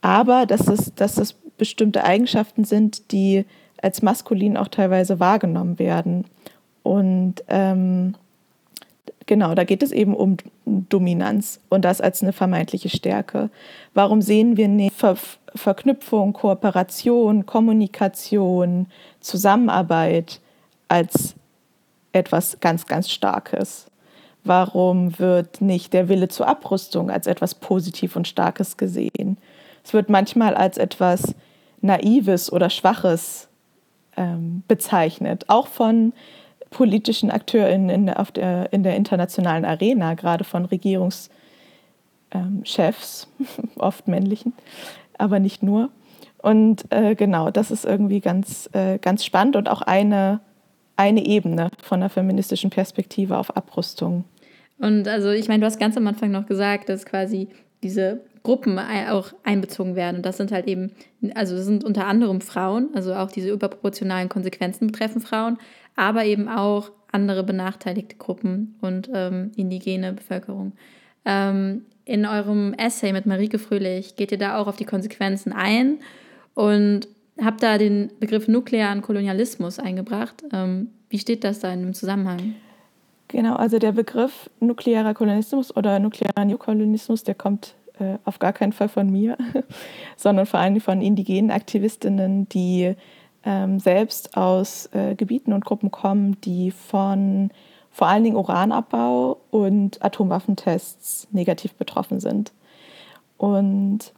aber 0.00 0.46
dass 0.46 0.68
es, 0.68 0.94
dass 0.94 1.14
das 1.14 1.34
bestimmte 1.58 2.04
Eigenschaften 2.04 2.64
sind, 2.64 3.12
die 3.12 3.44
als 3.80 4.02
maskulin 4.02 4.56
auch 4.56 4.68
teilweise 4.68 5.20
wahrgenommen 5.20 5.78
werden. 5.78 6.24
Und 6.82 7.36
ähm, 7.48 8.14
genau, 9.26 9.54
da 9.54 9.64
geht 9.64 9.82
es 9.82 9.92
eben 9.92 10.14
um 10.14 10.36
Dominanz 10.64 11.60
und 11.68 11.84
das 11.84 12.00
als 12.00 12.22
eine 12.22 12.32
vermeintliche 12.32 12.88
Stärke. 12.88 13.50
Warum 13.94 14.22
sehen 14.22 14.56
wir 14.56 14.68
nicht 14.68 14.96
Ver 14.96 15.16
Verknüpfung, 15.54 16.32
Kooperation, 16.32 17.44
Kommunikation, 17.44 18.86
Zusammenarbeit 19.20 20.40
als 20.88 21.34
etwas 22.12 22.58
ganz, 22.60 22.86
ganz 22.86 23.10
Starkes? 23.10 23.91
Warum 24.44 25.18
wird 25.18 25.60
nicht 25.60 25.92
der 25.92 26.08
Wille 26.08 26.28
zur 26.28 26.48
Abrüstung 26.48 27.10
als 27.10 27.26
etwas 27.26 27.54
Positiv 27.54 28.16
und 28.16 28.26
Starkes 28.26 28.76
gesehen? 28.76 29.38
Es 29.84 29.94
wird 29.94 30.08
manchmal 30.08 30.54
als 30.54 30.78
etwas 30.78 31.34
Naives 31.80 32.52
oder 32.52 32.70
Schwaches 32.70 33.48
ähm, 34.16 34.62
bezeichnet, 34.68 35.44
auch 35.48 35.66
von 35.66 36.12
politischen 36.70 37.30
AkteurInnen 37.30 37.90
in 37.90 38.06
der, 38.06 38.24
der, 38.34 38.72
in 38.72 38.82
der 38.82 38.96
internationalen 38.96 39.64
Arena, 39.64 40.14
gerade 40.14 40.44
von 40.44 40.64
Regierungschefs, 40.64 41.28
ähm, 42.32 42.64
oft 43.76 44.08
männlichen, 44.08 44.54
aber 45.18 45.38
nicht 45.38 45.62
nur. 45.62 45.90
Und 46.38 46.90
äh, 46.90 47.14
genau, 47.14 47.50
das 47.50 47.70
ist 47.70 47.84
irgendwie 47.84 48.20
ganz, 48.20 48.68
äh, 48.72 48.98
ganz 48.98 49.24
spannend 49.24 49.54
und 49.54 49.68
auch 49.68 49.82
eine, 49.82 50.40
eine 50.96 51.24
Ebene 51.24 51.70
von 51.80 52.00
der 52.00 52.08
feministischen 52.08 52.70
Perspektive 52.70 53.38
auf 53.38 53.56
Abrüstung. 53.56 54.24
Und 54.82 55.06
also 55.06 55.30
ich 55.30 55.46
meine, 55.46 55.60
du 55.60 55.66
hast 55.66 55.78
ganz 55.78 55.96
am 55.96 56.08
Anfang 56.08 56.32
noch 56.32 56.46
gesagt, 56.46 56.88
dass 56.88 57.06
quasi 57.06 57.48
diese 57.84 58.20
Gruppen 58.42 58.80
auch 58.80 59.32
einbezogen 59.44 59.94
werden. 59.94 60.16
Und 60.16 60.26
das 60.26 60.38
sind 60.38 60.50
halt 60.50 60.66
eben, 60.66 60.90
also 61.36 61.54
das 61.54 61.66
sind 61.66 61.84
unter 61.84 62.08
anderem 62.08 62.40
Frauen, 62.40 62.88
also 62.92 63.14
auch 63.14 63.30
diese 63.30 63.50
überproportionalen 63.50 64.28
Konsequenzen 64.28 64.88
betreffen 64.88 65.20
Frauen, 65.20 65.58
aber 65.94 66.24
eben 66.24 66.48
auch 66.48 66.90
andere 67.12 67.44
benachteiligte 67.44 68.16
Gruppen 68.16 68.74
und 68.80 69.08
ähm, 69.14 69.52
indigene 69.54 70.14
Bevölkerung. 70.14 70.72
Ähm, 71.24 71.82
in 72.04 72.26
eurem 72.26 72.74
Essay 72.74 73.12
mit 73.12 73.24
Marike 73.24 73.60
Fröhlich 73.60 74.16
geht 74.16 74.32
ihr 74.32 74.38
da 74.38 74.58
auch 74.58 74.66
auf 74.66 74.76
die 74.76 74.84
Konsequenzen 74.84 75.52
ein 75.52 75.98
und 76.54 77.06
habt 77.40 77.62
da 77.62 77.78
den 77.78 78.10
Begriff 78.18 78.48
nuklearen 78.48 79.00
Kolonialismus 79.02 79.78
eingebracht. 79.78 80.42
Ähm, 80.52 80.88
wie 81.08 81.20
steht 81.20 81.44
das 81.44 81.60
da 81.60 81.72
in 81.72 81.82
dem 81.82 81.94
Zusammenhang? 81.94 82.56
Genau, 83.32 83.56
also 83.56 83.78
der 83.78 83.92
Begriff 83.92 84.50
nuklearer 84.60 85.14
Kolonialismus 85.14 85.74
oder 85.74 85.98
nuklearer 85.98 86.44
Neokolonismus, 86.44 87.24
der 87.24 87.34
kommt 87.34 87.74
äh, 87.98 88.18
auf 88.26 88.38
gar 88.38 88.52
keinen 88.52 88.74
Fall 88.74 88.90
von 88.90 89.08
mir, 89.10 89.38
sondern 90.16 90.44
vor 90.44 90.60
allem 90.60 90.78
von 90.82 91.00
indigenen 91.00 91.50
Aktivistinnen, 91.50 92.46
die 92.50 92.94
ähm, 93.42 93.80
selbst 93.80 94.36
aus 94.36 94.90
äh, 94.92 95.14
Gebieten 95.14 95.54
und 95.54 95.64
Gruppen 95.64 95.90
kommen, 95.90 96.38
die 96.42 96.72
von 96.72 97.50
vor 97.90 98.08
allen 98.08 98.22
Dingen 98.22 98.36
Uranabbau 98.36 99.38
und 99.50 100.04
Atomwaffentests 100.04 101.28
negativ 101.30 101.72
betroffen 101.72 102.20
sind. 102.20 102.52
Und 103.38 104.12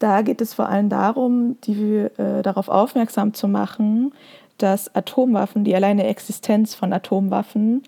da 0.00 0.22
geht 0.22 0.40
es 0.40 0.52
vor 0.52 0.68
allem 0.68 0.88
darum, 0.88 1.60
die, 1.60 2.08
äh, 2.16 2.42
darauf 2.42 2.68
aufmerksam 2.68 3.34
zu 3.34 3.46
machen, 3.46 4.12
dass 4.58 4.94
Atomwaffen, 4.94 5.64
die 5.64 5.74
alleine 5.74 6.06
Existenz 6.06 6.74
von 6.74 6.92
Atomwaffen 6.92 7.82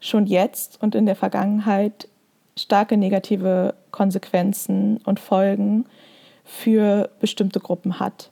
schon 0.00 0.26
jetzt 0.26 0.80
und 0.82 0.94
in 0.94 1.06
der 1.06 1.16
Vergangenheit 1.16 2.08
starke 2.56 2.96
negative 2.96 3.74
Konsequenzen 3.90 4.98
und 5.04 5.20
Folgen 5.20 5.86
für 6.44 7.10
bestimmte 7.20 7.60
Gruppen 7.60 8.00
hat. 8.00 8.30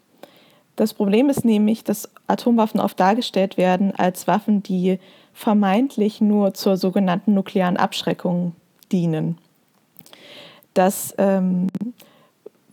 Das 0.74 0.92
Problem 0.92 1.30
ist 1.30 1.44
nämlich, 1.44 1.84
dass 1.84 2.10
Atomwaffen 2.26 2.80
oft 2.80 2.98
dargestellt 3.00 3.56
werden 3.56 3.94
als 3.96 4.26
Waffen, 4.26 4.62
die 4.62 4.98
vermeintlich 5.32 6.20
nur 6.20 6.54
zur 6.54 6.76
sogenannten 6.76 7.34
nuklearen 7.34 7.76
Abschreckung 7.76 8.54
dienen. 8.92 9.38
Das, 10.74 11.14
ähm, 11.18 11.68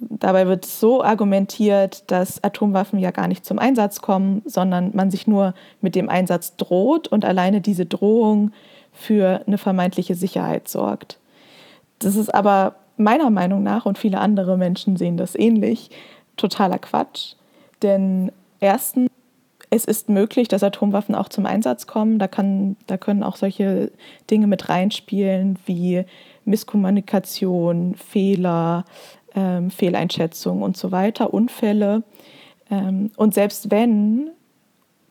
dabei 0.09 0.47
wird 0.47 0.65
so 0.65 1.03
argumentiert, 1.03 2.09
dass 2.11 2.43
Atomwaffen 2.43 2.99
ja 2.99 3.11
gar 3.11 3.27
nicht 3.27 3.45
zum 3.45 3.59
Einsatz 3.59 4.01
kommen, 4.01 4.41
sondern 4.45 4.91
man 4.93 5.11
sich 5.11 5.27
nur 5.27 5.53
mit 5.81 5.95
dem 5.95 6.09
Einsatz 6.09 6.55
droht 6.55 7.07
und 7.07 7.25
alleine 7.25 7.61
diese 7.61 7.85
Drohung 7.85 8.51
für 8.91 9.41
eine 9.47 9.57
vermeintliche 9.57 10.15
Sicherheit 10.15 10.67
sorgt. 10.67 11.19
Das 11.99 12.15
ist 12.15 12.33
aber 12.33 12.75
meiner 12.97 13.29
Meinung 13.29 13.63
nach, 13.63 13.85
und 13.85 13.97
viele 13.97 14.19
andere 14.19 14.57
Menschen 14.57 14.97
sehen 14.97 15.17
das 15.17 15.35
ähnlich, 15.35 15.89
totaler 16.37 16.79
Quatsch. 16.79 17.35
Denn 17.81 18.31
erstens, 18.59 19.09
es 19.69 19.85
ist 19.85 20.07
möglich, 20.09 20.47
dass 20.47 20.63
Atomwaffen 20.63 21.15
auch 21.15 21.29
zum 21.29 21.47
Einsatz 21.47 21.87
kommen. 21.87 22.19
Da, 22.19 22.27
kann, 22.27 22.75
da 22.85 22.97
können 22.97 23.23
auch 23.23 23.35
solche 23.35 23.91
Dinge 24.29 24.45
mit 24.45 24.69
reinspielen 24.69 25.57
wie 25.65 26.05
Misskommunikation, 26.45 27.95
Fehler, 27.95 28.85
ähm, 29.35 29.71
Fehleinschätzung 29.71 30.61
und 30.61 30.77
so 30.77 30.91
weiter, 30.91 31.33
Unfälle. 31.33 32.03
Ähm, 32.69 33.11
und 33.15 33.33
selbst 33.33 33.71
wenn, 33.71 34.31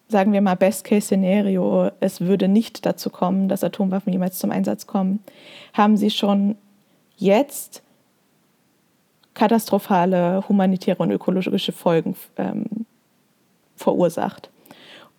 sagen 0.08 0.32
wir 0.32 0.40
mal, 0.40 0.56
Best-Case-Szenario, 0.56 1.90
es 2.00 2.20
würde 2.20 2.48
nicht 2.48 2.84
dazu 2.86 3.10
kommen, 3.10 3.48
dass 3.48 3.64
Atomwaffen 3.64 4.12
jemals 4.12 4.38
zum 4.38 4.50
Einsatz 4.50 4.86
kommen, 4.86 5.20
haben 5.72 5.96
sie 5.96 6.10
schon 6.10 6.56
jetzt 7.16 7.82
katastrophale 9.34 10.44
humanitäre 10.48 11.02
und 11.02 11.10
ökologische 11.10 11.72
Folgen 11.72 12.16
ähm, 12.36 12.66
verursacht. 13.76 14.50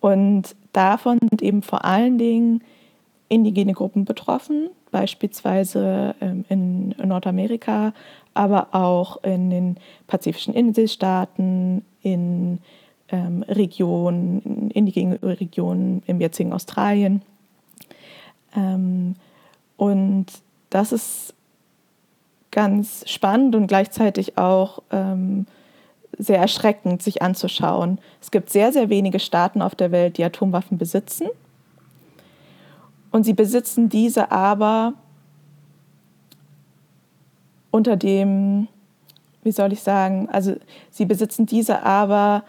Und 0.00 0.54
davon 0.72 1.18
sind 1.20 1.42
eben 1.42 1.62
vor 1.62 1.84
allen 1.84 2.18
Dingen 2.18 2.62
indigene 3.28 3.72
Gruppen 3.72 4.04
betroffen, 4.04 4.68
beispielsweise 4.90 6.14
ähm, 6.20 6.44
in 6.48 6.88
Nordamerika, 6.90 7.94
aber 8.34 8.74
auch 8.74 9.22
in 9.22 9.50
den 9.50 9.76
pazifischen 10.06 10.54
Inselstaaten, 10.54 11.84
in 12.02 12.58
ähm, 13.08 13.42
Regionen, 13.44 14.40
in 14.42 14.70
indigenen 14.70 15.18
Regionen 15.18 16.02
im 16.06 16.20
jetzigen 16.20 16.52
Australien. 16.52 17.22
Ähm, 18.56 19.14
und 19.76 20.26
das 20.70 20.92
ist 20.92 21.34
ganz 22.50 23.08
spannend 23.08 23.54
und 23.54 23.66
gleichzeitig 23.66 24.38
auch 24.38 24.82
ähm, 24.90 25.46
sehr 26.18 26.38
erschreckend, 26.38 27.02
sich 27.02 27.22
anzuschauen. 27.22 27.98
Es 28.20 28.30
gibt 28.30 28.50
sehr, 28.50 28.72
sehr 28.72 28.88
wenige 28.88 29.18
Staaten 29.18 29.62
auf 29.62 29.74
der 29.74 29.90
Welt, 29.90 30.18
die 30.18 30.24
Atomwaffen 30.24 30.78
besitzen. 30.78 31.28
Und 33.10 33.24
sie 33.24 33.32
besitzen 33.32 33.88
diese 33.88 34.30
aber 34.30 34.94
unter 37.74 37.96
dem, 37.96 38.68
wie 39.42 39.50
soll 39.50 39.72
ich 39.72 39.82
sagen, 39.82 40.28
also 40.30 40.54
sie 40.90 41.06
besitzen 41.06 41.44
diese 41.44 41.82
aber 41.82 42.44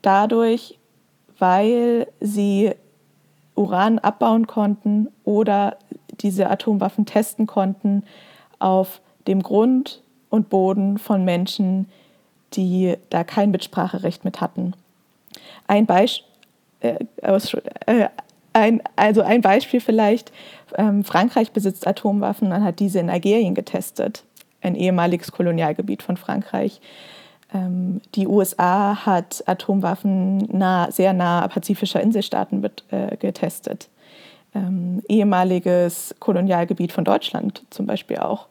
dadurch, 0.00 0.78
weil 1.40 2.06
sie 2.20 2.70
Uran 3.56 3.98
abbauen 3.98 4.46
konnten 4.46 5.08
oder 5.24 5.76
diese 6.20 6.48
Atomwaffen 6.48 7.04
testen 7.04 7.48
konnten 7.48 8.04
auf 8.60 9.00
dem 9.26 9.42
Grund 9.42 10.02
und 10.30 10.50
Boden 10.50 10.96
von 10.96 11.24
Menschen, 11.24 11.88
die 12.52 12.94
da 13.10 13.24
kein 13.24 13.50
Mitspracherecht 13.50 14.24
mit 14.24 14.40
hatten. 14.40 14.74
Ein 15.66 15.84
Beispiel, 15.84 16.28
äh, 16.78 16.96
äh, 17.86 18.08
ein, 18.52 18.82
also 18.94 19.22
ein 19.22 19.40
Beispiel 19.40 19.80
vielleicht, 19.80 20.30
ähm, 20.76 21.04
Frankreich 21.04 21.52
besitzt 21.52 21.86
Atomwaffen 21.86 22.52
und 22.52 22.64
hat 22.64 22.80
diese 22.80 22.98
in 22.98 23.10
Algerien 23.10 23.54
getestet, 23.54 24.24
ein 24.60 24.74
ehemaliges 24.74 25.32
Kolonialgebiet 25.32 26.02
von 26.02 26.16
Frankreich. 26.16 26.80
Ähm, 27.54 28.00
die 28.14 28.26
USA 28.26 29.06
hat 29.06 29.42
Atomwaffen 29.46 30.38
nah, 30.50 30.90
sehr 30.90 31.12
nah 31.12 31.46
pazifischer 31.48 32.00
Inselstaaten 32.00 32.60
mit, 32.60 32.84
äh, 32.90 33.16
getestet 33.16 33.88
ähm, 34.54 35.02
ehemaliges 35.08 36.14
Kolonialgebiet 36.18 36.92
von 36.92 37.04
Deutschland 37.04 37.64
zum 37.70 37.86
Beispiel 37.86 38.18
auch. 38.18 38.46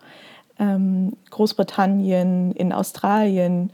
Ähm, 0.60 1.14
Großbritannien, 1.30 2.52
in 2.54 2.74
Australien, 2.74 3.72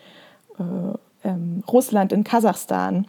äh, 0.59 1.27
ähm, 1.27 1.63
Russland, 1.71 2.11
in 2.11 2.23
Kasachstan. 2.23 3.07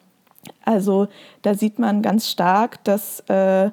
Also 0.64 1.08
da 1.42 1.54
sieht 1.54 1.78
man 1.78 2.02
ganz 2.02 2.30
stark, 2.30 2.82
dass 2.84 3.20
äh, 3.28 3.70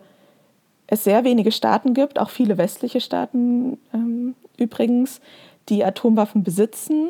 es 0.91 1.05
sehr 1.05 1.24
wenige 1.24 1.53
Staaten 1.53 1.93
gibt, 1.93 2.19
auch 2.19 2.29
viele 2.29 2.57
westliche 2.57 3.00
Staaten 3.00 3.77
ähm, 3.93 4.36
übrigens, 4.57 5.21
die 5.69 5.86
Atomwaffen 5.86 6.43
besitzen. 6.43 7.10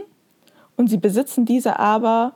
Und 0.77 0.89
sie 0.89 0.97
besitzen 0.97 1.45
diese 1.45 1.79
aber, 1.79 2.33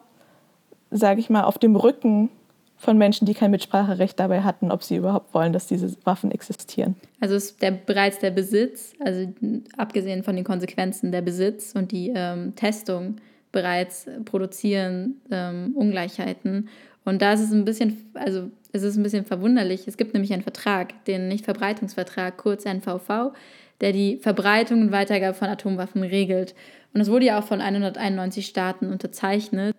sage 0.90 1.20
ich 1.20 1.30
mal, 1.30 1.44
auf 1.44 1.60
dem 1.60 1.76
Rücken 1.76 2.30
von 2.78 2.98
Menschen, 2.98 3.26
die 3.26 3.36
kein 3.36 3.52
Mitspracherecht 3.52 4.20
dabei 4.20 4.42
hatten, 4.42 4.72
ob 4.72 4.82
sie 4.82 4.96
überhaupt 4.96 5.36
wollen, 5.36 5.54
dass 5.54 5.68
diese 5.68 5.96
Waffen 6.04 6.32
existieren. 6.32 6.96
Also 7.20 7.36
ist 7.36 7.62
der, 7.62 7.72
bereits 7.72 8.18
der 8.18 8.32
Besitz, 8.32 8.94
also 9.00 9.32
abgesehen 9.78 10.24
von 10.24 10.36
den 10.36 10.44
Konsequenzen 10.44 11.12
der 11.12 11.22
Besitz 11.22 11.74
und 11.76 11.92
die 11.92 12.12
ähm, 12.14 12.56
Testung 12.56 13.18
bereits 13.52 14.08
produzieren 14.26 15.22
ähm, 15.30 15.74
Ungleichheiten. 15.76 16.70
Und 17.06 17.22
da 17.22 17.34
ist 17.34 17.42
es 17.42 17.52
ein 17.52 17.66
bisschen, 17.66 18.10
also 18.16 18.50
es 18.72 18.84
ist 18.84 18.98
ein 18.98 19.04
bisschen 19.04 19.26
verwunderlich. 19.26 19.88
Es 19.88 19.96
gibt 19.96 20.14
nämlich 20.14 20.34
einen 20.34 20.42
Vertrag, 20.42 21.06
den 21.06 21.28
Nichtverbreitungsvertrag, 21.28 22.36
kurz 22.38 22.66
NVV, 22.66 23.32
der 23.80 23.94
die 23.94 24.18
Verbreitung 24.18 24.82
und 24.82 24.92
Weitergabe 24.92 25.36
von 25.36 25.48
Atomwaffen 25.48 26.04
regelt. 26.04 26.56
Und 26.94 27.02
es 27.02 27.10
wurde 27.10 27.26
ja 27.26 27.40
auch 27.40 27.44
von 27.44 27.62
191 27.62 28.46
Staaten 28.46 28.92
unterzeichnet. 28.92 29.76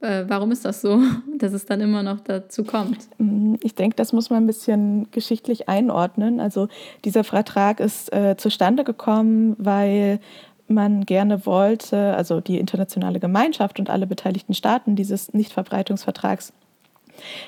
Äh, 0.00 0.24
warum 0.28 0.52
ist 0.52 0.64
das 0.64 0.82
so, 0.82 1.00
dass 1.38 1.52
es 1.52 1.64
dann 1.64 1.80
immer 1.80 2.02
noch 2.02 2.20
dazu 2.20 2.64
kommt? 2.64 3.08
Mm, 3.18 3.54
ich 3.62 3.74
denke, 3.74 3.96
das 3.96 4.12
muss 4.12 4.28
man 4.28 4.44
ein 4.44 4.46
bisschen 4.46 5.10
geschichtlich 5.10 5.68
einordnen. 5.68 6.38
Also 6.38 6.68
dieser 7.04 7.24
Vertrag 7.24 7.80
ist 7.80 8.12
äh, 8.12 8.36
zustande 8.36 8.84
gekommen, 8.84 9.56
weil 9.58 10.20
man 10.68 11.06
gerne 11.06 11.46
wollte, 11.46 12.16
also 12.16 12.40
die 12.40 12.58
internationale 12.58 13.20
Gemeinschaft 13.20 13.78
und 13.78 13.90
alle 13.90 14.06
beteiligten 14.06 14.54
Staaten 14.54 14.96
dieses 14.96 15.32
Nichtverbreitungsvertrags, 15.32 16.52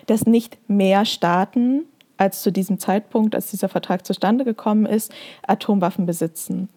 dass 0.06 0.26
nicht 0.26 0.58
mehr 0.68 1.04
Staaten 1.04 1.84
als 2.16 2.42
zu 2.42 2.50
diesem 2.50 2.78
Zeitpunkt, 2.78 3.34
als 3.34 3.50
dieser 3.50 3.68
Vertrag 3.68 4.04
zustande 4.04 4.44
gekommen 4.44 4.86
ist, 4.86 5.12
Atomwaffen 5.46 6.06
besitzen. 6.06 6.68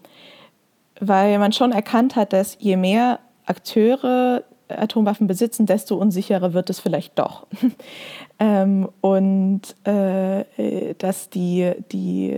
Weil 1.00 1.39
man 1.39 1.51
schon 1.51 1.71
erkannt 1.71 2.15
hat, 2.15 2.31
dass 2.31 2.57
je 2.60 2.77
mehr 2.77 3.19
Akteure 3.45 4.43
Atomwaffen 4.77 5.27
besitzen, 5.27 5.65
desto 5.65 5.95
unsicherer 5.95 6.53
wird 6.53 6.69
es 6.69 6.79
vielleicht 6.79 7.17
doch. 7.19 7.48
ähm, 8.39 8.89
und 9.01 9.62
äh, 9.86 10.45
dass 10.98 11.29
die, 11.29 11.71
die, 11.91 12.38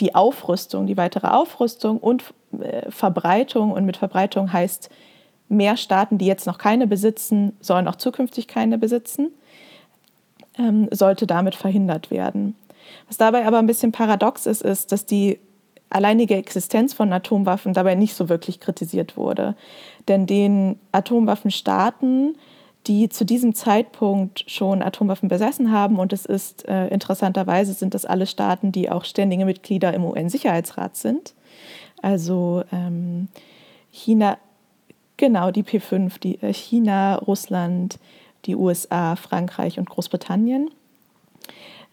die 0.00 0.14
Aufrüstung, 0.14 0.86
die 0.86 0.96
weitere 0.96 1.28
Aufrüstung 1.28 1.98
und 1.98 2.24
äh, 2.60 2.90
Verbreitung, 2.90 3.72
und 3.72 3.84
mit 3.84 3.96
Verbreitung 3.96 4.52
heißt 4.52 4.90
mehr 5.48 5.76
Staaten, 5.76 6.18
die 6.18 6.26
jetzt 6.26 6.46
noch 6.46 6.58
keine 6.58 6.86
besitzen, 6.86 7.56
sollen 7.60 7.88
auch 7.88 7.96
zukünftig 7.96 8.48
keine 8.48 8.78
besitzen, 8.78 9.30
ähm, 10.58 10.88
sollte 10.90 11.26
damit 11.26 11.54
verhindert 11.54 12.10
werden. 12.10 12.56
Was 13.08 13.16
dabei 13.16 13.46
aber 13.46 13.58
ein 13.58 13.66
bisschen 13.66 13.92
paradox 13.92 14.46
ist, 14.46 14.62
ist, 14.62 14.92
dass 14.92 15.06
die 15.06 15.38
alleinige 15.90 16.36
Existenz 16.36 16.94
von 16.94 17.12
Atomwaffen 17.12 17.74
dabei 17.74 17.96
nicht 17.96 18.14
so 18.14 18.28
wirklich 18.28 18.60
kritisiert 18.60 19.16
wurde. 19.16 19.56
Denn 20.08 20.26
den 20.26 20.78
Atomwaffenstaaten, 20.92 22.36
die 22.86 23.08
zu 23.08 23.24
diesem 23.24 23.54
Zeitpunkt 23.54 24.44
schon 24.46 24.82
Atomwaffen 24.82 25.28
besessen 25.28 25.70
haben, 25.70 25.98
und 25.98 26.12
es 26.12 26.24
ist 26.24 26.66
äh, 26.68 26.88
interessanterweise 26.88 27.74
sind 27.74 27.94
das 27.94 28.04
alle 28.04 28.26
Staaten, 28.26 28.72
die 28.72 28.90
auch 28.90 29.04
ständige 29.04 29.44
Mitglieder 29.44 29.92
im 29.92 30.04
UN-Sicherheitsrat 30.04 30.96
sind. 30.96 31.34
Also 32.02 32.64
ähm, 32.72 33.28
China, 33.90 34.38
genau, 35.16 35.50
die 35.50 35.62
P5, 35.62 36.18
die, 36.20 36.40
äh, 36.42 36.52
China, 36.52 37.16
Russland, 37.16 37.98
die 38.46 38.56
USA, 38.56 39.16
Frankreich 39.16 39.78
und 39.78 39.90
Großbritannien. 39.90 40.70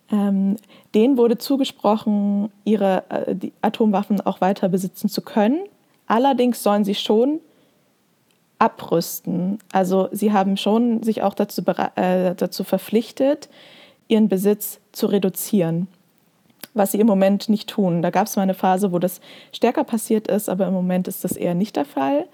Ähm, 0.09 0.55
denen 0.95 1.17
wurde 1.17 1.37
zugesprochen, 1.37 2.49
ihre 2.63 3.03
äh, 3.09 3.35
Atomwaffen 3.61 4.21
auch 4.21 4.39
weiter 4.39 4.69
besitzen 4.69 5.09
zu 5.09 5.21
können. 5.21 5.59
Allerdings 6.07 6.63
sollen 6.63 6.85
sie 6.85 6.95
schon 6.95 7.41
abrüsten. 8.59 9.59
Also 9.71 10.09
sie 10.11 10.33
haben 10.33 10.57
schon 10.57 11.03
sich 11.03 11.21
auch 11.21 11.33
dazu, 11.33 11.63
äh, 11.95 12.35
dazu 12.35 12.63
verpflichtet, 12.63 13.49
ihren 14.07 14.29
Besitz 14.29 14.79
zu 14.91 15.07
reduzieren, 15.07 15.87
was 16.73 16.91
sie 16.91 16.99
im 16.99 17.07
Moment 17.07 17.49
nicht 17.49 17.69
tun. 17.69 18.01
Da 18.01 18.09
gab 18.09 18.27
es 18.27 18.35
mal 18.35 18.43
eine 18.43 18.53
Phase, 18.53 18.91
wo 18.91 18.99
das 18.99 19.21
stärker 19.51 19.83
passiert 19.83 20.27
ist, 20.27 20.49
aber 20.49 20.67
im 20.67 20.73
Moment 20.73 21.07
ist 21.07 21.23
das 21.23 21.33
eher 21.33 21.55
nicht 21.55 21.75
der 21.75 21.85
Fall. 21.85 22.27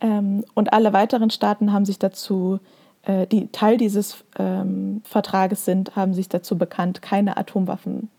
Ähm, 0.00 0.44
und 0.54 0.72
alle 0.72 0.92
weiteren 0.92 1.30
Staaten 1.30 1.72
haben 1.72 1.84
sich 1.84 1.98
dazu 1.98 2.60
äh, 3.02 3.26
die 3.26 3.48
Teil 3.48 3.76
dieses 3.76 4.24
ähm, 4.38 5.02
Vertrages 5.04 5.64
sind, 5.64 5.96
haben 5.96 6.14
sich 6.14 6.28
dazu 6.28 6.56
bekannt, 6.56 7.02
keine 7.02 7.36
Atomwaffen 7.36 8.10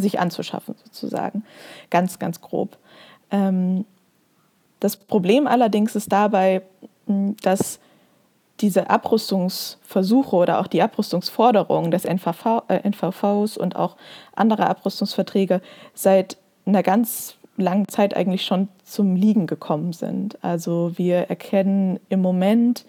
sich 0.00 0.20
anzuschaffen, 0.20 0.74
sozusagen. 0.84 1.44
Ganz, 1.90 2.18
ganz 2.18 2.40
grob. 2.40 2.76
Ähm, 3.30 3.84
das 4.80 4.96
Problem 4.96 5.46
allerdings 5.46 5.96
ist 5.96 6.12
dabei, 6.12 6.62
dass 7.42 7.80
diese 8.60 8.90
Abrüstungsversuche 8.90 10.34
oder 10.34 10.60
auch 10.60 10.66
die 10.66 10.82
Abrüstungsforderungen 10.82 11.90
des 11.90 12.04
NVV, 12.04 12.64
äh, 12.68 12.80
NVVs 12.88 13.56
und 13.56 13.76
auch 13.76 13.96
anderer 14.34 14.68
Abrüstungsverträge 14.68 15.60
seit 15.94 16.36
einer 16.66 16.82
ganz 16.82 17.36
langen 17.56 17.88
Zeit 17.88 18.16
eigentlich 18.16 18.44
schon 18.44 18.68
zum 18.84 19.16
Liegen 19.16 19.46
gekommen 19.46 19.92
sind. 19.92 20.38
Also 20.42 20.92
wir 20.96 21.28
erkennen 21.28 21.98
im 22.08 22.20
Moment 22.20 22.84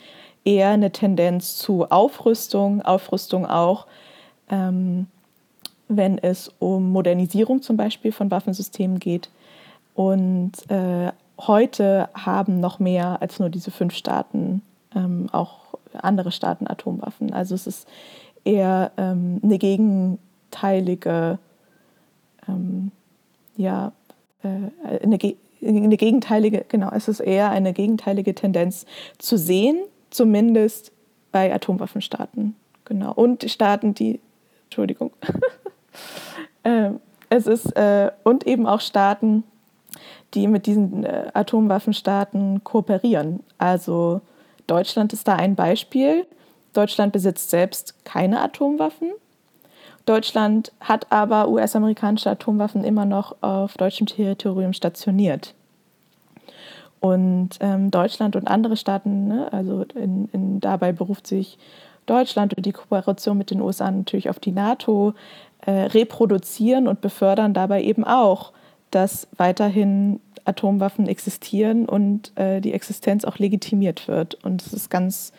eher 0.46 0.70
eine 0.70 0.92
Tendenz 0.92 1.58
zu 1.58 1.90
Aufrüstung, 1.90 2.82
Aufrüstung 2.82 3.46
auch, 3.46 3.88
ähm, 4.50 5.08
wenn 5.88 6.18
es 6.18 6.52
um 6.60 6.92
Modernisierung 6.92 7.62
zum 7.62 7.78
Beispiel 7.78 8.12
von 8.12 8.30
Waffensystemen 8.30 9.00
geht. 9.00 9.30
Und 9.96 10.52
äh, 10.70 11.12
heute 11.40 12.10
haben 12.14 12.60
noch 12.60 12.80
mehr 12.80 13.22
als 13.22 13.40
nur 13.40 13.50
diese 13.50 13.72
fünf 13.72 13.94
Staaten 13.96 14.62
ähm, 14.96 15.30
auch 15.32 15.78
andere 15.94 16.32
Staaten 16.32 16.68
Atomwaffen. 16.68 17.34
Also 17.34 17.56
es 17.56 17.68
ist 17.68 17.88
eher 18.44 18.92
ähm, 18.98 19.40
eine 19.44 19.58
gegenteilige, 19.58 21.40
ähm, 22.48 22.92
ja, 23.58 23.92
äh, 24.44 25.04
eine, 25.04 25.18
eine 25.62 25.98
gegenteilige, 25.98 26.66
genau, 26.68 26.92
es 26.94 27.08
ist 27.08 27.20
eher 27.20 27.50
eine 27.50 27.74
gegenteilige 27.74 28.34
Tendenz 28.36 28.86
zu 29.18 29.38
sehen, 29.38 29.78
zumindest 30.10 30.92
bei 31.32 31.54
Atomwaffenstaaten. 31.54 32.56
Genau. 32.86 33.14
Und 33.14 33.50
Staaten, 33.50 33.94
die, 33.94 34.20
Entschuldigung, 34.66 35.12
äh, 36.64 36.92
es 37.30 37.46
ist, 37.46 37.76
äh, 37.76 38.12
und 38.24 38.48
eben 38.48 38.66
auch 38.66 38.82
Staaten, 38.82 39.44
die 40.34 40.48
mit 40.48 40.66
diesen 40.66 41.04
äh, 41.04 41.32
Atomwaffenstaaten 41.34 42.64
kooperieren. 42.64 43.42
Also 43.58 44.22
Deutschland 44.68 45.14
ist 45.14 45.28
da 45.28 45.36
ein 45.36 45.56
Beispiel. 45.56 46.26
Deutschland 46.74 47.14
besitzt 47.14 47.50
selbst 47.50 47.96
keine 48.06 48.42
Atomwaffen. 48.42 49.12
Deutschland 50.06 50.72
hat 50.80 51.12
aber 51.12 51.50
US-amerikanische 51.50 52.30
Atomwaffen 52.30 52.84
immer 52.84 53.06
noch 53.06 53.36
auf 53.42 53.78
deutschem 53.78 54.08
Territorium 54.08 54.74
stationiert. 54.74 55.54
Und 57.00 57.58
ähm, 57.62 57.92
Deutschland 57.92 58.36
und 58.36 58.48
andere 58.48 58.76
Staaten, 58.76 59.28
ne, 59.28 59.54
also 59.54 59.86
in, 59.96 60.30
in, 60.34 60.60
dabei 60.60 60.92
beruft 60.92 61.28
sich 61.28 61.58
Deutschland 62.06 62.56
und 62.56 62.66
die 62.66 62.72
Kooperation 62.72 63.38
mit 63.38 63.52
den 63.52 63.62
USA 63.62 63.90
natürlich 63.90 64.30
auf 64.30 64.40
die 64.40 64.52
NATO, 64.52 65.14
äh, 65.66 65.72
reproduzieren 65.72 66.88
und 66.88 67.02
befördern 67.02 67.54
dabei 67.54 67.84
eben 67.84 68.04
auch, 68.04 68.52
dass 68.92 69.28
weiterhin 69.38 70.20
Atomwaffen 70.46 71.08
existieren 71.08 71.86
und 71.86 72.32
äh, 72.36 72.60
die 72.62 72.74
Existenz 72.74 73.26
auch 73.26 73.38
legitimiert 73.38 74.08
wird. 74.08 74.36
Und 74.44 74.66
das 74.66 74.74
ist 74.74 74.90
ganz 74.90 75.32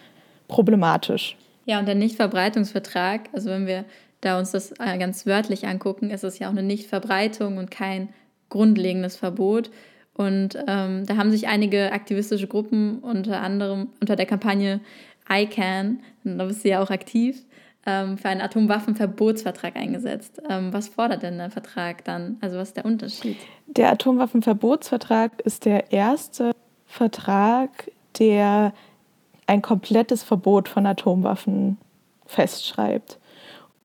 problematisch. 0.49 1.37
Ja, 1.67 1.79
und 1.79 1.87
der 1.87 1.95
Nichtverbreitungsvertrag, 1.95 3.29
also 3.33 3.51
wenn 3.51 3.67
wir 3.67 3.85
da 4.21 4.39
uns 4.39 4.51
das 4.51 4.73
äh, 4.73 4.99
ganz 4.99 5.27
wörtlich 5.27 5.67
angucken, 5.67 6.11
ist 6.11 6.25
es 6.25 6.39
ja 6.39 6.49
auch 6.49 6.53
eine 6.53 6.63
Nichtverbreitung 6.63 7.59
und 7.59 7.71
kein 7.71 8.09
grundlegendes 8.49 9.17
Verbot. 9.17 9.71
Und 10.15 10.59
ähm, 10.67 11.07
da 11.07 11.17
haben 11.17 11.31
sich 11.31 11.49
einige 11.49 11.93
aktivistische 11.93 12.47
Gruppen, 12.47 12.99
unter 12.99 13.41
anderem 13.41 13.89
unter 14.01 14.17
der 14.17 14.27
Kampagne 14.27 14.81
ICANN, 15.31 16.01
da 16.25 16.45
bist 16.45 16.65
du 16.65 16.69
ja 16.69 16.83
auch 16.83 16.91
aktiv, 16.91 17.45
ähm, 17.87 18.19
für 18.19 18.29
einen 18.29 18.41
Atomwaffenverbotsvertrag 18.41 19.77
eingesetzt. 19.77 20.41
Ähm, 20.49 20.73
was 20.73 20.89
fordert 20.89 21.23
denn 21.23 21.39
der 21.39 21.51
Vertrag 21.51 22.05
dann? 22.05 22.37
Also 22.41 22.59
was 22.59 22.69
ist 22.69 22.77
der 22.77 22.85
Unterschied? 22.85 23.37
Der 23.67 23.91
Atomwaffenverbotsvertrag 23.93 25.41
ist 25.43 25.65
der 25.65 25.93
erste 25.93 26.53
Vertrag, 26.87 27.91
der 28.19 28.73
ein 29.47 29.63
komplettes 29.63 30.23
Verbot 30.23 30.69
von 30.69 30.87
Atomwaffen 30.87 31.79
festschreibt. 32.27 33.19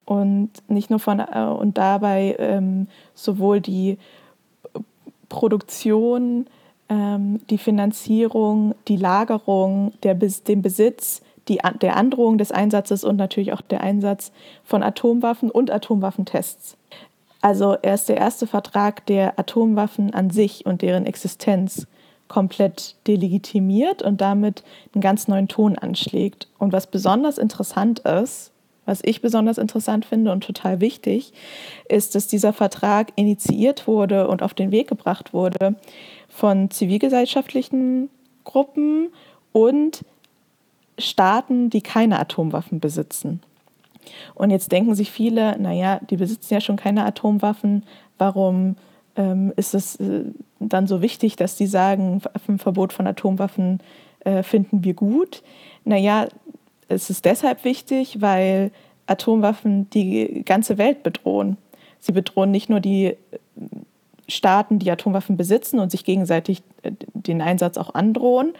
Und 0.05 0.51
nicht 0.67 0.91
nur 0.91 0.99
von 0.99 1.19
äh, 1.19 1.45
und 1.45 1.77
dabei 1.77 2.35
ähm, 2.37 2.87
sowohl 3.15 3.59
die 3.59 3.97
Produktion, 5.29 6.45
ähm, 6.89 7.39
die 7.49 7.57
Finanzierung, 7.57 8.75
die 8.87 8.97
Lagerung, 8.97 9.93
der, 10.03 10.13
den 10.13 10.61
Besitz, 10.61 11.23
die, 11.47 11.59
der 11.81 11.95
Androhung 11.95 12.37
des 12.37 12.51
Einsatzes 12.51 13.03
und 13.03 13.15
natürlich 13.17 13.53
auch 13.53 13.61
der 13.61 13.81
Einsatz 13.81 14.31
von 14.63 14.83
Atomwaffen 14.83 15.51
und 15.51 15.71
Atomwaffentests. 15.71 16.77
Also 17.41 17.77
er 17.81 17.93
ist 17.93 18.09
der 18.09 18.17
erste 18.17 18.47
Vertrag, 18.47 19.05
der 19.05 19.37
Atomwaffen 19.39 20.13
an 20.13 20.31
sich 20.31 20.65
und 20.65 20.81
deren 20.81 21.05
Existenz 21.05 21.87
komplett 22.27 22.95
delegitimiert 23.07 24.01
und 24.01 24.19
damit 24.19 24.63
einen 24.93 25.01
ganz 25.01 25.27
neuen 25.27 25.47
Ton 25.47 25.77
anschlägt. 25.77 26.47
Und 26.57 26.73
was 26.73 26.87
besonders 26.87 27.37
interessant 27.37 27.99
ist, 27.99 28.51
was 28.85 29.01
ich 29.03 29.21
besonders 29.21 29.57
interessant 29.57 30.05
finde 30.05 30.31
und 30.31 30.43
total 30.43 30.79
wichtig, 30.79 31.33
ist, 31.89 32.15
dass 32.15 32.27
dieser 32.27 32.53
Vertrag 32.53 33.11
initiiert 33.15 33.87
wurde 33.87 34.27
und 34.27 34.43
auf 34.43 34.53
den 34.53 34.71
Weg 34.71 34.87
gebracht 34.87 35.33
wurde 35.33 35.75
von 36.29 36.69
zivilgesellschaftlichen 36.69 38.09
Gruppen 38.43 39.09
und 39.51 40.01
Staaten, 40.97 41.69
die 41.69 41.81
keine 41.81 42.19
Atomwaffen 42.19 42.79
besitzen. 42.79 43.41
Und 44.33 44.51
jetzt 44.51 44.71
denken 44.71 44.95
sich 44.95 45.11
viele, 45.11 45.57
naja, 45.59 45.99
die 46.09 46.17
besitzen 46.17 46.53
ja 46.53 46.61
schon 46.61 46.75
keine 46.75 47.05
Atomwaffen, 47.05 47.83
warum 48.17 48.75
ähm, 49.15 49.53
ist 49.55 49.73
es 49.73 49.95
äh, 49.97 50.25
dann 50.59 50.87
so 50.87 51.01
wichtig, 51.01 51.35
dass 51.35 51.55
die 51.55 51.67
sagen, 51.67 52.21
ein 52.47 52.59
Verbot 52.59 52.93
von 52.93 53.07
Atomwaffen 53.07 53.79
äh, 54.21 54.43
finden 54.43 54.83
wir 54.83 54.93
gut? 54.93 55.41
Naja, 55.83 56.27
es 56.87 57.09
ist 57.09 57.25
deshalb 57.25 57.63
wichtig, 57.63 58.21
weil 58.21 58.71
Atomwaffen 59.07 59.89
die 59.89 60.43
ganze 60.45 60.77
Welt 60.77 61.03
bedrohen. 61.03 61.57
Sie 61.99 62.11
bedrohen 62.11 62.51
nicht 62.51 62.69
nur 62.69 62.79
die 62.79 63.05
äh, 63.05 63.17
Staaten, 64.27 64.79
die 64.79 64.89
Atomwaffen 64.89 65.37
besitzen 65.37 65.79
und 65.79 65.91
sich 65.91 66.03
gegenseitig 66.03 66.63
äh, 66.83 66.91
den 67.13 67.41
Einsatz 67.41 67.77
auch 67.77 67.93
androhen, 67.93 68.53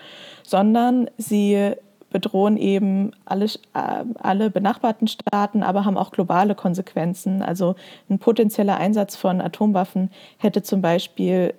sondern 0.44 1.10
sie 1.18 1.74
bedrohen 2.10 2.58
eben 2.58 3.12
alle, 3.26 3.46
äh, 3.46 4.04
alle 4.20 4.50
benachbarten 4.50 5.08
Staaten, 5.08 5.64
aber 5.64 5.86
haben 5.86 5.98
auch 5.98 6.12
globale 6.12 6.56
Konsequenzen. 6.56 7.42
Also 7.42 7.76
ein 8.10 8.20
potenzieller 8.20 8.78
Einsatz 8.78 9.16
von 9.16 9.42
Atomwaffen 9.42 10.12
hätte 10.38 10.64
zum 10.64 10.82
Beispiel 10.82 11.54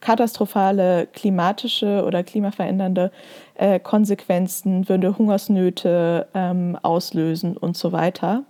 katastrophale 0.00 1.06
klimatische 1.06 2.04
oder 2.04 2.22
klimaverändernde 2.22 3.12
äh, 3.54 3.78
Konsequenzen, 3.78 4.88
würde 4.88 5.16
Hungersnöte 5.16 6.26
ähm, 6.34 6.76
auslösen 6.82 7.56
und 7.56 7.76
so 7.76 7.92
weiter. 7.92 8.42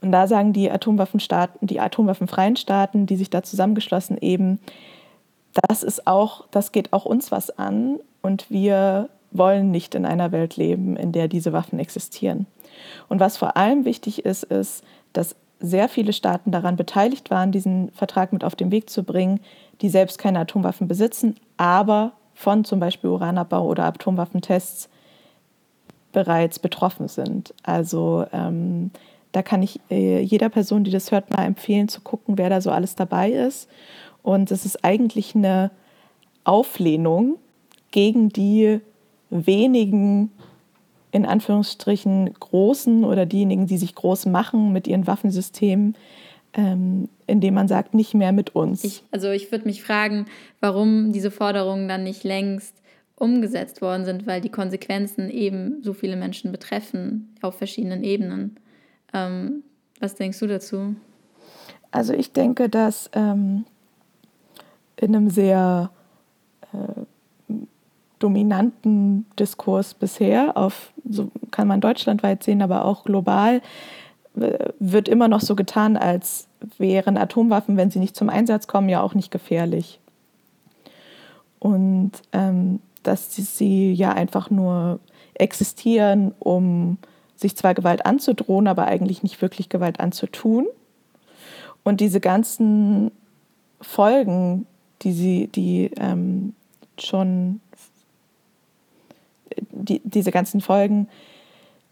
Und 0.00 0.10
da 0.10 0.26
sagen 0.26 0.52
die 0.52 0.70
Atomwaffenstaaten, 0.70 1.68
die 1.68 1.78
atomwaffenfreien 1.78 2.56
Staaten, 2.56 3.06
die 3.06 3.16
sich 3.16 3.30
da 3.30 3.44
zusammengeschlossen 3.44 4.18
eben, 4.18 4.58
das 5.68 5.82
ist 5.82 6.06
auch, 6.06 6.46
das 6.50 6.72
geht 6.72 6.92
auch 6.92 7.04
uns 7.04 7.30
was 7.30 7.56
an 7.56 8.00
und 8.22 8.50
wir 8.50 9.10
wollen 9.32 9.70
nicht 9.70 9.94
in 9.94 10.06
einer 10.06 10.32
Welt 10.32 10.56
leben, 10.56 10.96
in 10.96 11.12
der 11.12 11.28
diese 11.28 11.52
Waffen 11.52 11.78
existieren. 11.78 12.46
Und 13.08 13.20
was 13.20 13.36
vor 13.36 13.56
allem 13.56 13.84
wichtig 13.84 14.24
ist, 14.24 14.44
ist, 14.44 14.84
dass 15.12 15.36
sehr 15.60 15.88
viele 15.88 16.12
Staaten 16.12 16.50
daran 16.50 16.76
beteiligt 16.76 17.30
waren, 17.30 17.52
diesen 17.52 17.90
Vertrag 17.92 18.32
mit 18.32 18.44
auf 18.44 18.56
den 18.56 18.70
Weg 18.70 18.90
zu 18.90 19.04
bringen, 19.04 19.40
die 19.80 19.88
selbst 19.88 20.18
keine 20.18 20.40
Atomwaffen 20.40 20.88
besitzen, 20.88 21.36
aber 21.56 22.12
von 22.34 22.64
zum 22.64 22.80
Beispiel 22.80 23.10
Uranabbau 23.10 23.64
oder 23.64 23.84
Atomwaffentests 23.84 24.88
bereits 26.12 26.58
betroffen 26.58 27.08
sind. 27.08 27.54
Also 27.62 28.26
ähm, 28.32 28.90
da 29.32 29.42
kann 29.42 29.62
ich 29.62 29.80
äh, 29.90 30.20
jeder 30.20 30.48
Person, 30.48 30.84
die 30.84 30.90
das 30.90 31.10
hört, 31.10 31.30
mal 31.30 31.44
empfehlen 31.44 31.88
zu 31.88 32.00
gucken, 32.00 32.38
wer 32.38 32.50
da 32.50 32.60
so 32.60 32.70
alles 32.70 32.96
dabei 32.96 33.30
ist. 33.30 33.68
Und 34.22 34.50
es 34.50 34.64
ist 34.64 34.84
eigentlich 34.84 35.34
eine 35.34 35.70
Auflehnung 36.44 37.38
gegen 37.90 38.28
die 38.28 38.80
wenigen, 39.32 40.30
in 41.10 41.26
Anführungsstrichen, 41.26 42.32
großen 42.34 43.04
oder 43.04 43.26
diejenigen, 43.26 43.66
die 43.66 43.78
sich 43.78 43.94
groß 43.94 44.26
machen 44.26 44.72
mit 44.72 44.86
ihren 44.86 45.06
Waffensystemen, 45.06 45.96
ähm, 46.54 47.08
indem 47.26 47.54
man 47.54 47.68
sagt, 47.68 47.94
nicht 47.94 48.14
mehr 48.14 48.32
mit 48.32 48.54
uns. 48.54 48.84
Ich, 48.84 49.02
also 49.10 49.30
ich 49.30 49.50
würde 49.50 49.64
mich 49.64 49.82
fragen, 49.82 50.26
warum 50.60 51.12
diese 51.12 51.30
Forderungen 51.30 51.88
dann 51.88 52.04
nicht 52.04 52.24
längst 52.24 52.76
umgesetzt 53.16 53.80
worden 53.80 54.04
sind, 54.04 54.26
weil 54.26 54.40
die 54.40 54.50
Konsequenzen 54.50 55.30
eben 55.30 55.82
so 55.82 55.92
viele 55.92 56.16
Menschen 56.16 56.52
betreffen 56.52 57.34
auf 57.40 57.56
verschiedenen 57.56 58.02
Ebenen. 58.02 58.56
Ähm, 59.14 59.62
was 60.00 60.14
denkst 60.16 60.40
du 60.40 60.46
dazu? 60.46 60.96
Also 61.90 62.14
ich 62.14 62.32
denke, 62.32 62.68
dass 62.68 63.10
ähm, 63.12 63.64
in 64.96 65.14
einem 65.14 65.30
sehr 65.30 65.90
äh, 66.72 67.01
dominanten 68.22 69.26
Diskurs 69.38 69.94
bisher, 69.94 70.56
auf, 70.56 70.92
so 71.08 71.30
kann 71.50 71.68
man 71.68 71.80
deutschlandweit 71.80 72.42
sehen, 72.42 72.62
aber 72.62 72.84
auch 72.84 73.04
global, 73.04 73.60
wird 74.34 75.08
immer 75.08 75.28
noch 75.28 75.40
so 75.40 75.54
getan, 75.54 75.96
als 75.96 76.46
wären 76.78 77.18
Atomwaffen, 77.18 77.76
wenn 77.76 77.90
sie 77.90 77.98
nicht 77.98 78.16
zum 78.16 78.30
Einsatz 78.30 78.66
kommen, 78.66 78.88
ja 78.88 79.02
auch 79.02 79.14
nicht 79.14 79.30
gefährlich. 79.30 80.00
Und 81.58 82.12
ähm, 82.32 82.80
dass 83.02 83.34
sie 83.34 83.92
ja 83.92 84.12
einfach 84.12 84.50
nur 84.50 85.00
existieren, 85.34 86.32
um 86.38 86.98
sich 87.36 87.56
zwar 87.56 87.74
Gewalt 87.74 88.06
anzudrohen, 88.06 88.68
aber 88.68 88.86
eigentlich 88.86 89.22
nicht 89.22 89.42
wirklich 89.42 89.68
Gewalt 89.68 90.00
anzutun. 90.00 90.66
Und 91.82 92.00
diese 92.00 92.20
ganzen 92.20 93.10
Folgen, 93.80 94.66
die 95.02 95.12
sie, 95.12 95.48
die 95.48 95.90
ähm, 95.98 96.54
schon, 96.98 97.60
die, 99.70 100.00
diese 100.04 100.30
ganzen 100.30 100.60
Folgen, 100.60 101.08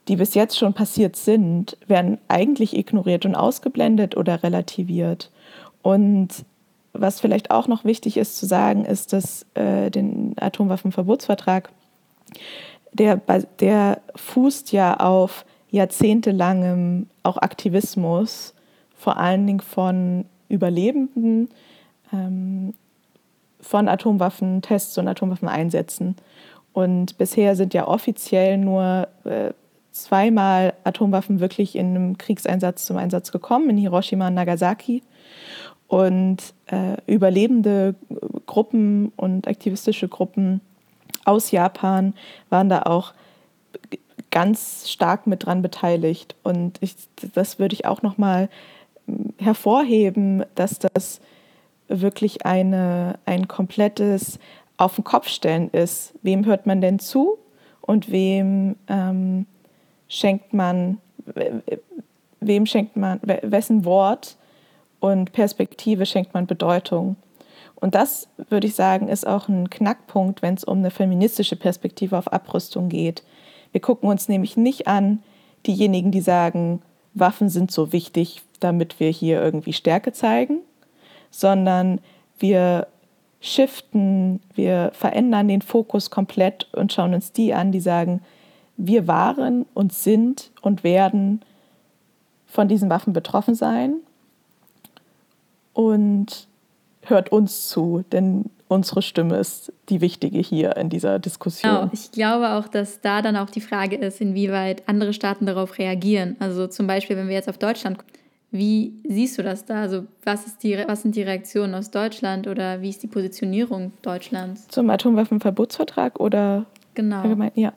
die 0.09 0.17
bis 0.17 0.35
jetzt 0.35 0.59
schon 0.59 0.75
passiert 0.75 1.17
sind, 1.17 1.77
werden 1.87 2.19
eigentlich 2.29 2.77
ignoriert 2.77 3.27
und 3.27 3.35
ausgeblendet 3.35 4.17
oder 4.17 4.43
relativiert. 4.43 5.31
Und 5.83 6.29
was 6.93 7.21
vielleicht 7.21 7.51
auch 7.51 7.69
noch 7.69 7.85
wichtig 7.85 8.17
ist 8.17 8.39
zu 8.39 8.47
sagen, 8.47 8.85
ist, 8.85 9.13
dass 9.13 9.47
äh, 9.55 9.91
den 9.91 10.35
Atomwaffenverbotsvertrag 10.39 11.71
der, 12.93 13.21
der 13.61 14.01
fußt 14.17 14.73
ja 14.73 14.99
auf 14.99 15.45
jahrzehntelangem 15.71 17.07
auch 17.23 17.37
Aktivismus, 17.37 18.55
vor 18.97 19.17
allen 19.17 19.47
Dingen 19.47 19.61
von 19.61 20.25
Überlebenden 20.49 21.49
ähm, 22.13 22.75
von 23.61 23.89
Atomwaffentests 23.89 24.99
und 24.99 25.07
Atomwaffeneinsätzen. 25.07 26.17
Und 26.73 27.19
bisher 27.19 27.57
sind 27.57 27.75
ja 27.75 27.87
offiziell 27.89 28.57
nur 28.59 29.09
äh, 29.25 29.53
zweimal 29.93 30.75
Atomwaffen 30.85 31.41
wirklich 31.41 31.77
in 31.77 31.89
einem 31.89 32.19
Kriegseinsatz 32.19 32.87
zum 32.87 32.97
Einsatz 32.97 33.33
gekommen, 33.33 33.71
in 33.71 33.77
Hiroshima 33.77 34.29
und 34.29 34.35
Nagasaki. 34.35 35.03
Und 35.89 36.55
äh, 36.67 36.97
überlebende 37.07 37.97
Gruppen 38.47 39.13
und 39.17 39.49
aktivistische 39.49 40.07
Gruppen 40.07 40.61
aus 41.25 41.51
Japan 41.51 42.15
waren 42.49 42.69
da 42.69 42.83
auch 42.83 43.13
ganz 44.31 44.89
stark 44.89 45.27
mit 45.27 45.47
dran 45.47 45.63
beteiligt. 45.63 46.37
Und 46.45 46.79
ich, 46.81 46.95
das 47.35 47.59
würde 47.59 47.75
ich 47.75 47.87
auch 47.87 48.03
nochmal 48.03 48.49
hm, 49.07 49.35
hervorheben, 49.39 50.45
dass 50.55 50.79
das 50.79 51.21
wirklich 51.89 52.47
eine, 52.47 53.19
ein 53.27 53.49
komplettes 53.49 54.39
Auf 54.81 54.95
den 54.95 55.05
Kopf 55.05 55.29
stellen 55.29 55.69
ist. 55.73 56.15
Wem 56.23 56.47
hört 56.47 56.65
man 56.65 56.81
denn 56.81 56.99
zu 56.99 57.37
und 57.83 58.11
wem 58.11 58.77
ähm, 58.89 59.45
schenkt 60.09 60.55
man, 60.55 60.97
wem 62.41 62.65
schenkt 62.65 62.97
man, 62.97 63.21
wessen 63.23 63.85
Wort 63.85 64.37
und 64.99 65.33
Perspektive 65.33 66.07
schenkt 66.07 66.33
man 66.33 66.47
Bedeutung? 66.47 67.17
Und 67.75 67.95
das, 67.95 68.29
würde 68.49 68.69
ich 68.69 68.75
sagen, 68.75 69.09
ist 69.09 69.27
auch 69.27 69.49
ein 69.49 69.69
Knackpunkt, 69.69 70.41
wenn 70.41 70.55
es 70.55 70.65
um 70.65 70.79
eine 70.79 70.91
feministische 70.91 71.57
Perspektive 71.57 72.17
auf 72.17 72.33
Abrüstung 72.33 72.89
geht. 72.89 73.23
Wir 73.73 73.83
gucken 73.83 74.09
uns 74.09 74.31
nämlich 74.31 74.57
nicht 74.57 74.89
an 74.89 75.23
diejenigen, 75.67 76.11
die 76.11 76.23
sagen, 76.23 76.81
Waffen 77.13 77.51
sind 77.51 77.71
so 77.71 77.93
wichtig, 77.93 78.41
damit 78.61 78.99
wir 78.99 79.11
hier 79.11 79.43
irgendwie 79.43 79.75
Stärke 79.75 80.13
zeigen, 80.13 80.61
sondern 81.31 82.01
wir 82.39 82.87
shiften, 83.41 84.41
wir 84.55 84.91
verändern 84.93 85.49
den 85.49 85.63
Fokus 85.63 86.11
komplett 86.11 86.69
und 86.73 86.93
schauen 86.93 87.15
uns 87.15 87.33
die 87.33 87.55
an, 87.55 87.73
die 87.73 87.81
sagen, 87.81 88.21
wir 88.77 89.07
waren 89.07 89.67
und 89.75 89.93
sind 89.93 90.51
und 90.61 90.85
werden 90.85 91.43
von 92.47 92.69
diesen 92.69 92.91
Waffen 92.91 93.13
betroffen 93.13 93.55
sein 93.55 93.97
und 95.73 96.47
hört 97.03 97.33
uns 97.33 97.69
zu, 97.69 98.05
denn 98.13 98.51
unsere 98.69 99.03
Stimme 99.03 99.37
ist 99.37 99.73
die 99.89 100.01
wichtige 100.01 100.39
hier 100.39 100.77
in 100.77 100.91
dieser 100.91 101.19
Diskussion. 101.19 101.75
Genau, 101.75 101.91
ich 101.93 102.13
glaube 102.13 102.51
auch, 102.51 102.69
dass 102.69 103.01
da 103.01 103.23
dann 103.23 103.37
auch 103.37 103.51
die 103.51 103.61
Frage 103.61 103.97
ist, 103.97 104.21
inwieweit 104.21 104.89
andere 104.89 105.13
Staaten 105.13 105.47
darauf 105.47 105.79
reagieren. 105.79 106.37
Also 106.39 106.67
zum 106.67 106.87
Beispiel, 106.87 107.17
wenn 107.17 107.29
wir 107.29 107.35
jetzt 107.35 107.49
auf 107.49 107.59
Deutschland 107.59 107.99
gucken, 107.99 108.20
wie 108.51 108.95
siehst 109.09 109.39
du 109.39 109.43
das 109.43 109.65
da? 109.65 109.83
Also 109.83 110.07
was, 110.25 110.47
ist 110.47 110.63
die, 110.63 110.77
was 110.87 111.03
sind 111.03 111.15
die 111.15 111.23
Reaktionen 111.23 111.75
aus 111.75 111.91
Deutschland 111.91 112.49
oder 112.49 112.83
wie 112.83 112.89
ist 112.89 113.03
die 113.03 113.07
Positionierung 113.07 113.93
Deutschlands? 114.03 114.67
Zum 114.69 114.91
Atomwaffenverbotsvertrag 114.91 116.19
oder 116.19 116.67
genau. 116.95 117.21
allgemein? 117.23 117.53
Ja, 117.55 117.73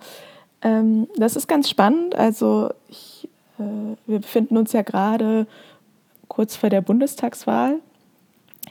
ähm, 0.64 1.08
das 1.16 1.36
ist 1.36 1.48
ganz 1.48 1.70
spannend. 1.70 2.16
Also 2.16 2.72
ich, 2.90 3.30
äh, 3.60 3.96
wir 4.08 4.20
befinden 4.20 4.58
uns 4.58 4.74
ja 4.74 4.82
gerade 4.82 5.46
kurz 6.28 6.56
vor 6.56 6.70
der 6.72 6.82
Bundestagswahl 6.82 7.80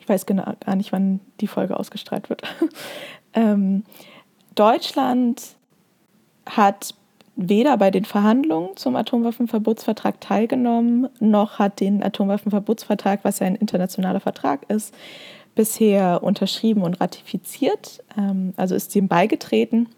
Ich 0.01 0.09
weiß 0.09 0.27
genau 0.27 0.55
gar 0.65 0.75
nicht, 0.75 0.91
wann 0.91 1.21
die 1.41 1.47
Folge 1.47 1.79
ausgestrahlt 1.79 2.29
wird. 2.29 2.43
ähm, 3.35 3.85
Deutschland 4.57 5.41
hat 6.47 6.97
weder 7.49 7.77
bei 7.77 7.91
den 7.91 8.05
Verhandlungen 8.05 8.77
zum 8.77 8.97
Atomwaffenverbotsvertrag 8.97 10.21
teilgenommen, 10.21 11.09
noch 11.21 11.59
hat 11.59 11.81
den 11.81 12.03
Atomwaffenverbotsvertrag, 12.03 13.21
was 13.23 13.39
ja 13.39 13.47
ein 13.47 13.57
internationaler 13.57 14.21
Vertrag 14.21 14.69
ist, 14.69 14.95
bisher 15.55 16.23
unterschrieben 16.23 16.83
und 16.83 17.01
ratifiziert. 17.01 18.03
Ähm, 18.17 18.55
also 18.57 18.75
ist 18.75 18.95
dem 18.95 19.09
beigetreten 19.09 19.89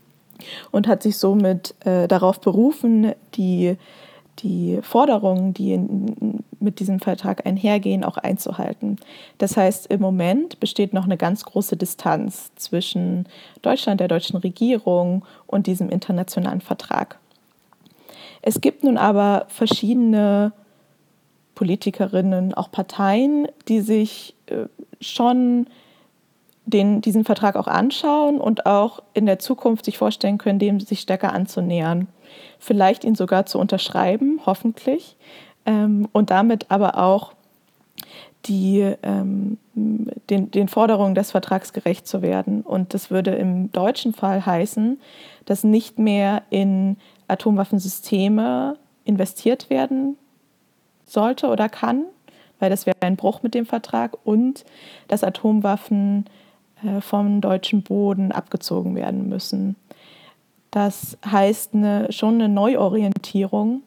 und 0.70 0.88
hat 0.88 1.02
sich 1.02 1.18
somit 1.18 1.74
äh, 1.84 2.08
darauf 2.08 2.40
berufen, 2.40 3.12
die, 3.34 3.76
die 4.40 4.80
Forderungen, 4.82 5.54
die 5.54 5.74
in, 5.74 6.44
mit 6.60 6.80
diesem 6.80 7.00
Vertrag 7.00 7.46
einhergehen, 7.46 8.04
auch 8.04 8.16
einzuhalten. 8.16 8.96
Das 9.38 9.56
heißt, 9.56 9.86
im 9.86 10.00
Moment 10.00 10.58
besteht 10.60 10.92
noch 10.92 11.04
eine 11.04 11.16
ganz 11.16 11.44
große 11.44 11.76
Distanz 11.76 12.50
zwischen 12.56 13.28
Deutschland, 13.62 14.00
der 14.00 14.08
deutschen 14.08 14.38
Regierung 14.38 15.24
und 15.46 15.66
diesem 15.66 15.88
internationalen 15.88 16.60
Vertrag. 16.60 17.18
Es 18.46 18.60
gibt 18.60 18.84
nun 18.84 18.98
aber 18.98 19.46
verschiedene 19.48 20.52
Politikerinnen, 21.54 22.52
auch 22.52 22.70
Parteien, 22.70 23.48
die 23.68 23.80
sich 23.80 24.34
äh, 24.48 24.66
schon 25.00 25.66
den, 26.66 27.00
diesen 27.00 27.24
Vertrag 27.24 27.56
auch 27.56 27.68
anschauen 27.68 28.38
und 28.38 28.66
auch 28.66 29.02
in 29.14 29.24
der 29.24 29.38
Zukunft 29.38 29.86
sich 29.86 29.96
vorstellen 29.96 30.36
können, 30.36 30.58
dem 30.58 30.78
sich 30.78 31.00
stärker 31.00 31.32
anzunähern. 31.32 32.06
Vielleicht 32.58 33.04
ihn 33.04 33.14
sogar 33.14 33.46
zu 33.46 33.58
unterschreiben, 33.58 34.38
hoffentlich. 34.44 35.16
Ähm, 35.64 36.06
und 36.12 36.28
damit 36.28 36.70
aber 36.70 36.98
auch 36.98 37.32
die, 38.44 38.94
ähm, 39.02 39.56
den, 39.74 40.50
den 40.50 40.68
Forderungen 40.68 41.14
des 41.14 41.30
Vertrags 41.30 41.72
gerecht 41.72 42.06
zu 42.06 42.20
werden. 42.20 42.60
Und 42.60 42.92
das 42.92 43.10
würde 43.10 43.30
im 43.30 43.72
deutschen 43.72 44.12
Fall 44.12 44.44
heißen, 44.44 45.00
dass 45.46 45.64
nicht 45.64 45.98
mehr 45.98 46.42
in 46.50 46.98
Atomwaffensysteme 47.28 48.76
investiert 49.04 49.70
werden 49.70 50.16
sollte 51.04 51.48
oder 51.48 51.68
kann, 51.68 52.04
weil 52.58 52.70
das 52.70 52.86
wäre 52.86 52.96
ein 53.00 53.16
Bruch 53.16 53.42
mit 53.42 53.54
dem 53.54 53.66
Vertrag 53.66 54.16
und 54.24 54.64
dass 55.08 55.24
Atomwaffen 55.24 56.26
äh, 56.82 57.00
vom 57.00 57.40
deutschen 57.40 57.82
Boden 57.82 58.32
abgezogen 58.32 58.94
werden 58.94 59.28
müssen. 59.28 59.76
Das 60.70 61.16
heißt 61.24 61.74
eine, 61.74 62.10
schon 62.10 62.34
eine 62.34 62.48
Neuorientierung 62.48 63.82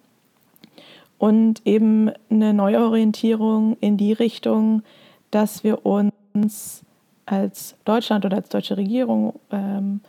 und 1.17 1.65
eben 1.65 2.11
eine 2.29 2.53
Neuorientierung 2.53 3.77
in 3.81 3.97
die 3.97 4.13
Richtung, 4.13 4.83
dass 5.31 5.63
wir 5.63 5.85
uns 5.85 6.83
als 7.25 7.75
Deutschland 7.83 8.25
oder 8.25 8.37
als 8.37 8.49
deutsche 8.49 8.77
Regierung 8.77 9.33
ähm, 9.51 9.99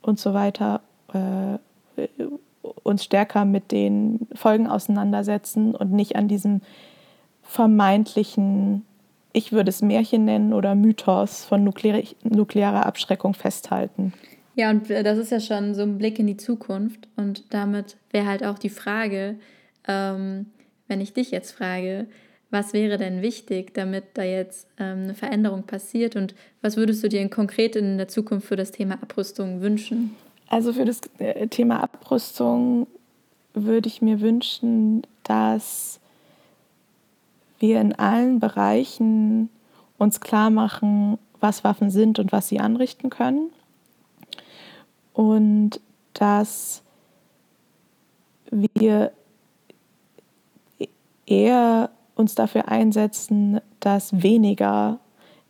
und 0.00 0.20
so 0.20 0.32
weiter 0.32 0.80
äh, 1.12 1.58
uns 2.82 3.04
stärker 3.04 3.44
mit 3.44 3.72
den 3.72 4.28
Folgen 4.34 4.66
auseinandersetzen 4.66 5.74
und 5.74 5.92
nicht 5.92 6.16
an 6.16 6.28
diesem 6.28 6.60
vermeintlichen, 7.42 8.84
ich 9.32 9.52
würde 9.52 9.70
es 9.70 9.82
Märchen 9.82 10.24
nennen 10.24 10.52
oder 10.52 10.74
Mythos 10.74 11.44
von 11.44 11.64
nuklear, 11.64 12.02
nuklearer 12.22 12.86
Abschreckung 12.86 13.34
festhalten. 13.34 14.12
Ja, 14.54 14.70
und 14.70 14.90
das 14.90 15.18
ist 15.18 15.30
ja 15.30 15.40
schon 15.40 15.74
so 15.74 15.82
ein 15.82 15.98
Blick 15.98 16.18
in 16.18 16.26
die 16.26 16.36
Zukunft. 16.36 17.08
Und 17.16 17.54
damit 17.54 17.96
wäre 18.10 18.26
halt 18.26 18.44
auch 18.44 18.58
die 18.58 18.70
Frage, 18.70 19.36
ähm, 19.86 20.46
wenn 20.88 21.00
ich 21.00 21.12
dich 21.12 21.30
jetzt 21.30 21.52
frage, 21.52 22.06
was 22.50 22.72
wäre 22.72 22.96
denn 22.96 23.22
wichtig, 23.22 23.74
damit 23.74 24.04
da 24.14 24.22
jetzt 24.22 24.66
ähm, 24.78 25.04
eine 25.04 25.14
Veränderung 25.14 25.64
passiert 25.64 26.16
und 26.16 26.34
was 26.62 26.76
würdest 26.76 27.04
du 27.04 27.08
dir 27.08 27.28
konkret 27.28 27.76
in 27.76 27.98
der 27.98 28.08
Zukunft 28.08 28.48
für 28.48 28.56
das 28.56 28.72
Thema 28.72 28.94
Abrüstung 28.94 29.60
wünschen? 29.60 30.16
Also 30.48 30.72
für 30.72 30.84
das 30.84 31.00
äh, 31.18 31.46
Thema 31.48 31.82
Abrüstung 31.82 32.86
würde 33.54 33.88
ich 33.88 34.02
mir 34.02 34.20
wünschen, 34.20 35.02
dass 35.24 36.00
wir 37.58 37.80
in 37.80 37.94
allen 37.94 38.40
Bereichen 38.40 39.50
uns 39.98 40.20
klar 40.20 40.50
machen, 40.50 41.18
was 41.40 41.64
Waffen 41.64 41.90
sind 41.90 42.18
und 42.18 42.32
was 42.32 42.48
sie 42.48 42.60
anrichten 42.60 43.10
können. 43.10 43.50
Und 45.12 45.80
dass 46.14 46.82
wir 48.50 49.12
eher 51.26 51.90
uns 52.14 52.34
dafür 52.34 52.68
einsetzen, 52.68 53.60
dass 53.80 54.22
weniger 54.22 54.98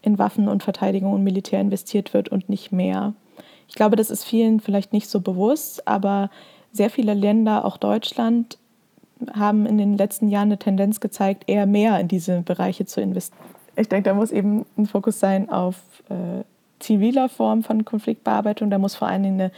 in 0.03 0.19
Waffen 0.19 0.49
und 0.49 0.63
Verteidigung 0.63 1.13
und 1.13 1.25
Militär 1.25 1.61
investiert 1.61 2.15
wird 2.15 2.29
und 2.29 2.49
nicht 2.49 2.73
mehr. 2.73 3.15
Ich 3.69 3.75
glaube, 3.75 3.97
das 3.97 4.11
ist 4.11 4.25
vielen 4.25 4.61
vielleicht 4.61 4.93
nicht 4.93 5.09
so 5.09 5.21
bewusst, 5.21 5.87
aber 5.87 6.31
sehr 6.73 6.91
viele 6.91 7.15
Länder, 7.15 7.65
auch 7.65 7.77
Deutschland, 7.77 8.59
haben 9.33 9.67
in 9.67 9.79
den 9.79 9.97
letzten 9.97 10.29
Jahren 10.29 10.49
eine 10.49 10.59
Tendenz 10.59 11.01
gezeigt, 11.01 11.45
eher 11.47 11.67
mehr 11.67 11.99
in 12.01 12.09
diese 12.09 12.43
Bereiche 12.43 12.87
zu 12.87 13.01
investieren. 13.01 13.45
Ich 13.77 13.89
denke, 13.89 14.09
da 14.09 14.15
muss 14.15 14.31
eben 14.31 14.65
ein 14.77 14.87
Fokus 14.87 15.21
sein 15.21 15.51
auf 15.51 15.77
äh, 16.09 16.43
ziviler 16.79 17.29
Form 17.29 17.63
von 17.63 17.85
Konfliktbearbeitung. 17.85 18.71
Da 18.71 18.79
muss 18.79 18.95
vor 18.95 19.09
allen 19.09 19.23
Dingen 19.23 19.41
eine 19.41 19.53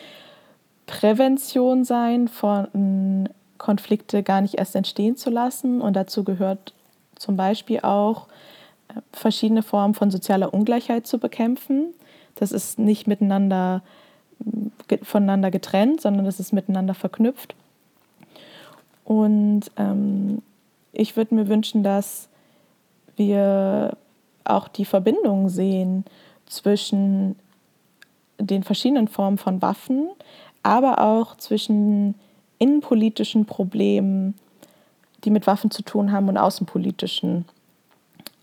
Prävention 0.86 1.84
sein, 1.84 2.28
von 2.28 3.28
Konflikte 3.58 4.22
gar 4.22 4.40
nicht 4.40 4.54
erst 4.54 4.74
entstehen 4.76 5.16
zu 5.16 5.30
lassen. 5.30 5.80
Und 5.80 5.94
dazu 5.94 6.24
gehört 6.24 6.74
zum 7.16 7.36
Beispiel 7.36 7.80
auch, 7.80 8.26
äh, 8.88 9.00
verschiedene 9.12 9.62
Formen 9.62 9.94
von 9.94 10.10
sozialer 10.10 10.52
Ungleichheit 10.52 11.06
zu 11.06 11.18
bekämpfen. 11.18 11.94
Das 12.40 12.52
ist 12.52 12.78
nicht 12.78 13.06
miteinander 13.06 13.82
voneinander 15.02 15.50
getrennt, 15.50 16.00
sondern 16.00 16.24
das 16.24 16.40
ist 16.40 16.52
miteinander 16.52 16.94
verknüpft. 16.94 17.54
Und 19.04 19.70
ähm, 19.76 20.40
ich 20.92 21.16
würde 21.16 21.34
mir 21.34 21.48
wünschen, 21.48 21.82
dass 21.82 22.28
wir 23.16 23.96
auch 24.44 24.68
die 24.68 24.86
Verbindung 24.86 25.48
sehen 25.48 26.04
zwischen 26.46 27.36
den 28.38 28.62
verschiedenen 28.62 29.08
Formen 29.08 29.36
von 29.36 29.60
Waffen, 29.60 30.08
aber 30.62 31.00
auch 31.00 31.36
zwischen 31.36 32.14
innenpolitischen 32.58 33.44
Problemen, 33.44 34.34
die 35.24 35.30
mit 35.30 35.46
Waffen 35.46 35.70
zu 35.70 35.82
tun 35.82 36.10
haben, 36.10 36.28
und 36.28 36.38
außenpolitischen. 36.38 37.44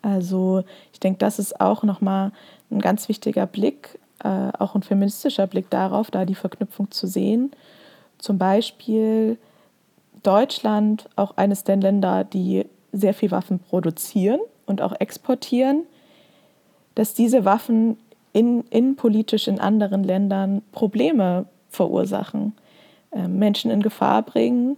Also 0.04 0.64
ich 0.94 1.00
denke, 1.00 1.18
das 1.18 1.40
ist 1.40 1.60
auch 1.60 1.84
nochmal 1.84 2.32
ein 2.70 2.80
ganz 2.80 3.10
wichtiger 3.10 3.46
Blick 3.46 4.00
äh, 4.24 4.50
auch 4.58 4.76
ein 4.76 4.84
feministischer 4.84 5.48
Blick 5.48 5.70
darauf, 5.70 6.12
da 6.12 6.26
die 6.26 6.36
Verknüpfung 6.36 6.92
zu 6.92 7.08
sehen. 7.08 7.52
Zum 8.18 8.38
Beispiel 8.38 9.38
Deutschland, 10.24 11.08
auch 11.16 11.38
eines 11.38 11.64
der 11.64 11.78
Länder, 11.78 12.24
die 12.24 12.66
sehr 12.92 13.14
viel 13.14 13.32
Waffen 13.32 13.60
produzieren 13.60 14.40
und 14.66 14.82
auch 14.82 14.94
exportieren, 15.00 15.84
dass 16.96 17.14
diese 17.14 17.46
Waffen 17.46 17.98
in, 18.34 18.64
innenpolitisch 18.70 19.48
in 19.48 19.60
anderen 19.60 20.04
Ländern 20.04 20.64
Probleme 20.72 21.46
verursachen, 21.70 22.54
äh, 23.12 23.28
Menschen 23.28 23.70
in 23.70 23.84
Gefahr 23.84 24.24
bringen, 24.24 24.78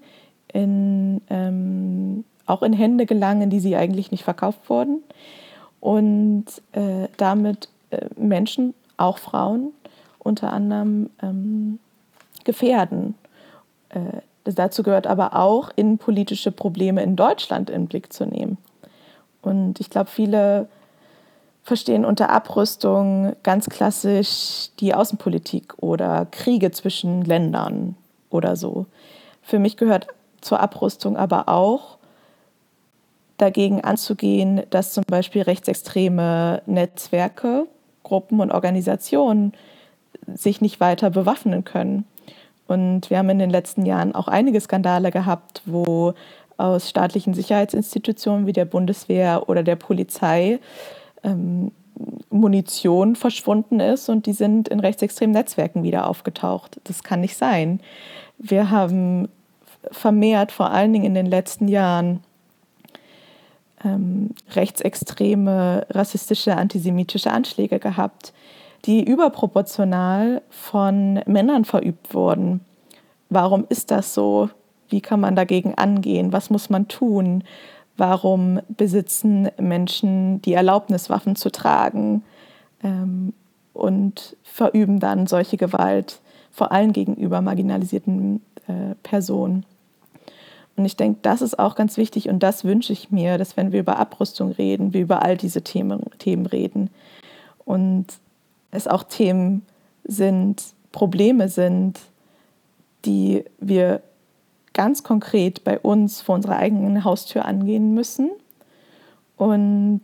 in, 0.51 1.21
ähm, 1.29 2.25
auch 2.45 2.61
in 2.61 2.73
Hände 2.73 3.05
gelangen, 3.05 3.49
die 3.49 3.59
sie 3.61 3.77
eigentlich 3.77 4.11
nicht 4.11 4.23
verkauft 4.23 4.69
wurden 4.69 5.01
und 5.79 6.45
äh, 6.73 7.07
damit 7.15 7.69
Menschen 8.15 8.73
auch 8.97 9.17
Frauen 9.17 9.73
unter 10.19 10.51
anderem 10.53 11.09
ähm, 11.21 11.79
gefährden. 12.43 13.15
Äh, 13.89 14.21
dazu 14.43 14.83
gehört 14.83 15.07
aber 15.07 15.35
auch, 15.35 15.71
innenpolitische 15.75 16.51
Probleme 16.51 17.01
in 17.01 17.15
Deutschland 17.15 17.69
in 17.69 17.83
den 17.83 17.87
Blick 17.87 18.11
zu 18.13 18.25
nehmen. 18.25 18.57
Und 19.41 19.79
ich 19.79 19.89
glaube, 19.89 20.09
viele 20.09 20.67
verstehen 21.63 22.05
unter 22.05 22.29
Abrüstung 22.29 23.35
ganz 23.43 23.67
klassisch 23.69 24.69
die 24.79 24.93
Außenpolitik 24.93 25.75
oder 25.81 26.25
Kriege 26.25 26.71
zwischen 26.71 27.23
Ländern 27.23 27.95
oder 28.29 28.55
so. 28.55 28.85
Für 29.41 29.59
mich 29.59 29.77
gehört 29.77 30.07
zur 30.41 30.59
Abrüstung 30.59 31.17
aber 31.17 31.47
auch 31.47 31.97
dagegen 33.37 33.81
anzugehen, 33.81 34.63
dass 34.69 34.93
zum 34.93 35.03
Beispiel 35.07 35.43
rechtsextreme 35.43 36.61
Netzwerke 36.65 37.67
Gruppen 38.03 38.39
und 38.39 38.51
Organisationen 38.51 39.53
sich 40.33 40.61
nicht 40.61 40.79
weiter 40.79 41.09
bewaffnen 41.09 41.63
können. 41.63 42.05
Und 42.67 43.09
wir 43.09 43.17
haben 43.17 43.29
in 43.29 43.39
den 43.39 43.49
letzten 43.49 43.85
Jahren 43.85 44.13
auch 44.13 44.27
einige 44.27 44.61
Skandale 44.61 45.11
gehabt, 45.11 45.63
wo 45.65 46.13
aus 46.57 46.89
staatlichen 46.89 47.33
Sicherheitsinstitutionen 47.33 48.45
wie 48.45 48.53
der 48.53 48.65
Bundeswehr 48.65 49.47
oder 49.47 49.63
der 49.63 49.75
Polizei 49.75 50.59
ähm, 51.23 51.71
Munition 52.29 53.15
verschwunden 53.15 53.79
ist 53.79 54.09
und 54.09 54.25
die 54.25 54.33
sind 54.33 54.67
in 54.67 54.79
rechtsextremen 54.79 55.33
Netzwerken 55.33 55.83
wieder 55.83 56.07
aufgetaucht. 56.07 56.79
Das 56.83 57.03
kann 57.03 57.21
nicht 57.21 57.37
sein. 57.37 57.79
Wir 58.37 58.69
haben 58.69 59.29
vermehrt, 59.91 60.51
vor 60.51 60.71
allen 60.71 60.93
Dingen 60.93 61.05
in 61.05 61.13
den 61.13 61.25
letzten 61.25 61.67
Jahren, 61.67 62.21
ähm, 63.83 64.31
rechtsextreme, 64.51 65.85
rassistische, 65.89 66.55
antisemitische 66.55 67.31
Anschläge 67.31 67.79
gehabt, 67.79 68.33
die 68.85 69.03
überproportional 69.03 70.41
von 70.49 71.21
Männern 71.25 71.65
verübt 71.65 72.13
wurden. 72.13 72.61
Warum 73.29 73.65
ist 73.69 73.91
das 73.91 74.13
so? 74.13 74.49
Wie 74.89 75.01
kann 75.01 75.19
man 75.19 75.35
dagegen 75.35 75.75
angehen? 75.75 76.33
Was 76.33 76.49
muss 76.49 76.69
man 76.69 76.87
tun? 76.87 77.43
Warum 77.97 78.61
besitzen 78.69 79.49
Menschen 79.59 80.41
die 80.41 80.53
Erlaubnis, 80.53 81.09
Waffen 81.09 81.35
zu 81.35 81.51
tragen 81.51 82.23
ähm, 82.83 83.33
und 83.73 84.37
verüben 84.43 84.99
dann 84.99 85.27
solche 85.27 85.57
Gewalt, 85.57 86.21
vor 86.51 86.71
allem 86.71 86.93
gegenüber 86.93 87.41
marginalisierten 87.41 88.41
äh, 88.67 88.95
Personen? 89.03 89.65
Und 90.79 90.85
ich 90.85 90.95
denke, 90.95 91.19
das 91.23 91.41
ist 91.41 91.59
auch 91.59 91.75
ganz 91.75 91.97
wichtig 91.97 92.29
und 92.29 92.41
das 92.41 92.63
wünsche 92.63 92.93
ich 92.93 93.11
mir, 93.11 93.37
dass 93.37 93.57
wenn 93.57 93.73
wir 93.73 93.81
über 93.81 93.99
Abrüstung 93.99 94.53
reden, 94.53 94.93
wir 94.93 95.01
über 95.01 95.23
all 95.23 95.35
diese 95.35 95.61
Themen, 95.61 96.05
Themen 96.19 96.45
reden 96.45 96.89
und 97.65 98.05
es 98.71 98.87
auch 98.87 99.03
Themen 99.03 99.63
sind, 100.05 100.63
Probleme 100.93 101.49
sind, 101.49 101.99
die 103.03 103.43
wir 103.59 104.01
ganz 104.71 105.03
konkret 105.03 105.65
bei 105.65 105.77
uns 105.77 106.21
vor 106.21 106.35
unserer 106.35 106.55
eigenen 106.55 107.03
Haustür 107.03 107.43
angehen 107.43 107.93
müssen 107.93 108.29
und 109.35 110.03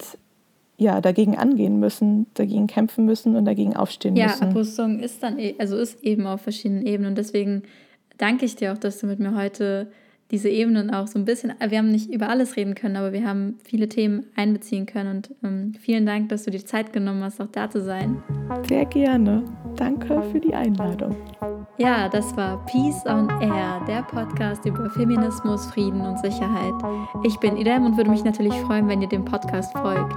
ja, 0.76 1.00
dagegen 1.00 1.38
angehen 1.38 1.80
müssen, 1.80 2.26
dagegen 2.34 2.68
kämpfen 2.68 3.06
müssen 3.06 3.38
und 3.38 3.46
dagegen 3.46 3.78
aufstehen 3.78 4.18
ja, 4.18 4.26
müssen. 4.26 4.44
Ja, 4.44 4.50
Abrüstung 4.50 5.00
ist 5.00 5.24
dann, 5.24 5.40
e, 5.40 5.56
also 5.58 5.78
ist 5.78 6.04
eben 6.04 6.28
auf 6.28 6.42
verschiedenen 6.42 6.86
Ebenen 6.86 7.12
und 7.12 7.18
deswegen 7.18 7.64
danke 8.18 8.44
ich 8.44 8.58
dir 8.58 8.74
auch, 8.74 8.78
dass 8.78 9.00
du 9.00 9.08
mit 9.08 9.20
mir 9.20 9.38
heute 9.38 9.88
diese 10.32 10.50
Ebenen 10.50 10.90
auch 10.90 11.08
so 11.08 11.20
ein 11.20 11.26
bisschen, 11.26 11.54
wir 11.60 11.78
haben 11.78 11.92
nicht 11.92 12.12
über 12.12 12.30
alles 12.30 12.56
reden 12.56 12.76
können, 12.76 12.96
aber 12.96 13.14
wir 13.14 13.28
haben 13.28 13.58
viele 13.64 13.88
Themen 13.88 14.26
einbeziehen 14.36 14.86
können 14.86 15.18
und 15.18 15.36
ähm, 15.44 15.74
vielen 15.80 16.06
Dank, 16.06 16.30
dass 16.30 16.44
du 16.44 16.52
dir 16.52 16.66
Zeit 16.66 16.94
genommen 16.94 17.24
hast, 17.24 17.40
auch 17.40 17.52
da 17.52 17.70
zu 17.70 17.82
sein. 17.82 18.24
Sehr 18.68 18.86
gerne. 18.86 19.44
Danke 19.76 20.22
für 20.32 20.40
die 20.40 20.54
Einladung. 20.54 21.16
Ja, 21.78 22.08
das 22.08 22.38
war 22.38 22.58
Peace 22.66 23.06
on 23.06 23.30
Air, 23.42 23.82
der 23.86 24.04
Podcast 24.04 24.66
über 24.66 24.90
Feminismus, 24.92 25.66
Frieden 25.66 26.00
und 26.00 26.18
Sicherheit. 26.20 26.74
Ich 27.26 27.38
bin 27.40 27.58
Idem 27.58 27.86
und 27.86 27.98
würde 27.98 28.12
mich 28.12 28.24
natürlich 28.24 28.54
freuen, 28.62 28.88
wenn 28.88 29.02
ihr 29.02 29.10
dem 29.10 29.26
Podcast 29.26 29.78
folgt. 29.78 30.16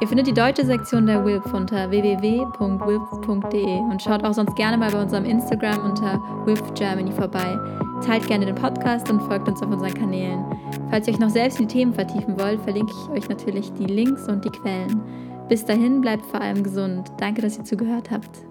Ihr 0.00 0.08
findet 0.08 0.26
die 0.26 0.34
deutsche 0.34 0.66
Sektion 0.66 1.06
der 1.06 1.24
WILP 1.24 1.54
unter 1.54 1.90
www.wilp.de 1.90 3.78
und 3.78 4.02
schaut 4.02 4.24
auch 4.24 4.34
sonst 4.34 4.56
gerne 4.56 4.76
mal 4.76 4.90
bei 4.90 5.00
unserem 5.00 5.24
Instagram 5.24 5.84
unter 5.84 6.20
WILP 6.44 6.74
Germany 6.74 7.12
vorbei. 7.12 7.56
Teilt 8.04 8.26
gerne 8.26 8.46
den 8.46 8.56
Podcast 8.56 9.08
und 9.08 9.20
folgt 9.22 9.48
uns 9.48 9.62
auf 9.62 9.70
unseren 9.70 9.94
Kanälen. 9.94 10.44
Falls 10.90 11.06
ihr 11.06 11.14
euch 11.14 11.20
noch 11.20 11.30
selbst 11.30 11.60
in 11.60 11.68
die 11.68 11.72
Themen 11.72 11.94
vertiefen 11.94 12.36
wollt, 12.40 12.60
verlinke 12.62 12.92
ich 12.92 13.10
euch 13.10 13.28
natürlich 13.28 13.72
die 13.74 13.86
Links 13.86 14.28
und 14.28 14.44
die 14.44 14.50
Quellen. 14.50 15.00
Bis 15.48 15.64
dahin 15.64 16.00
bleibt 16.00 16.26
vor 16.26 16.40
allem 16.40 16.64
gesund. 16.64 17.12
Danke, 17.18 17.42
dass 17.42 17.58
ihr 17.58 17.64
zugehört 17.64 18.10
habt. 18.10 18.44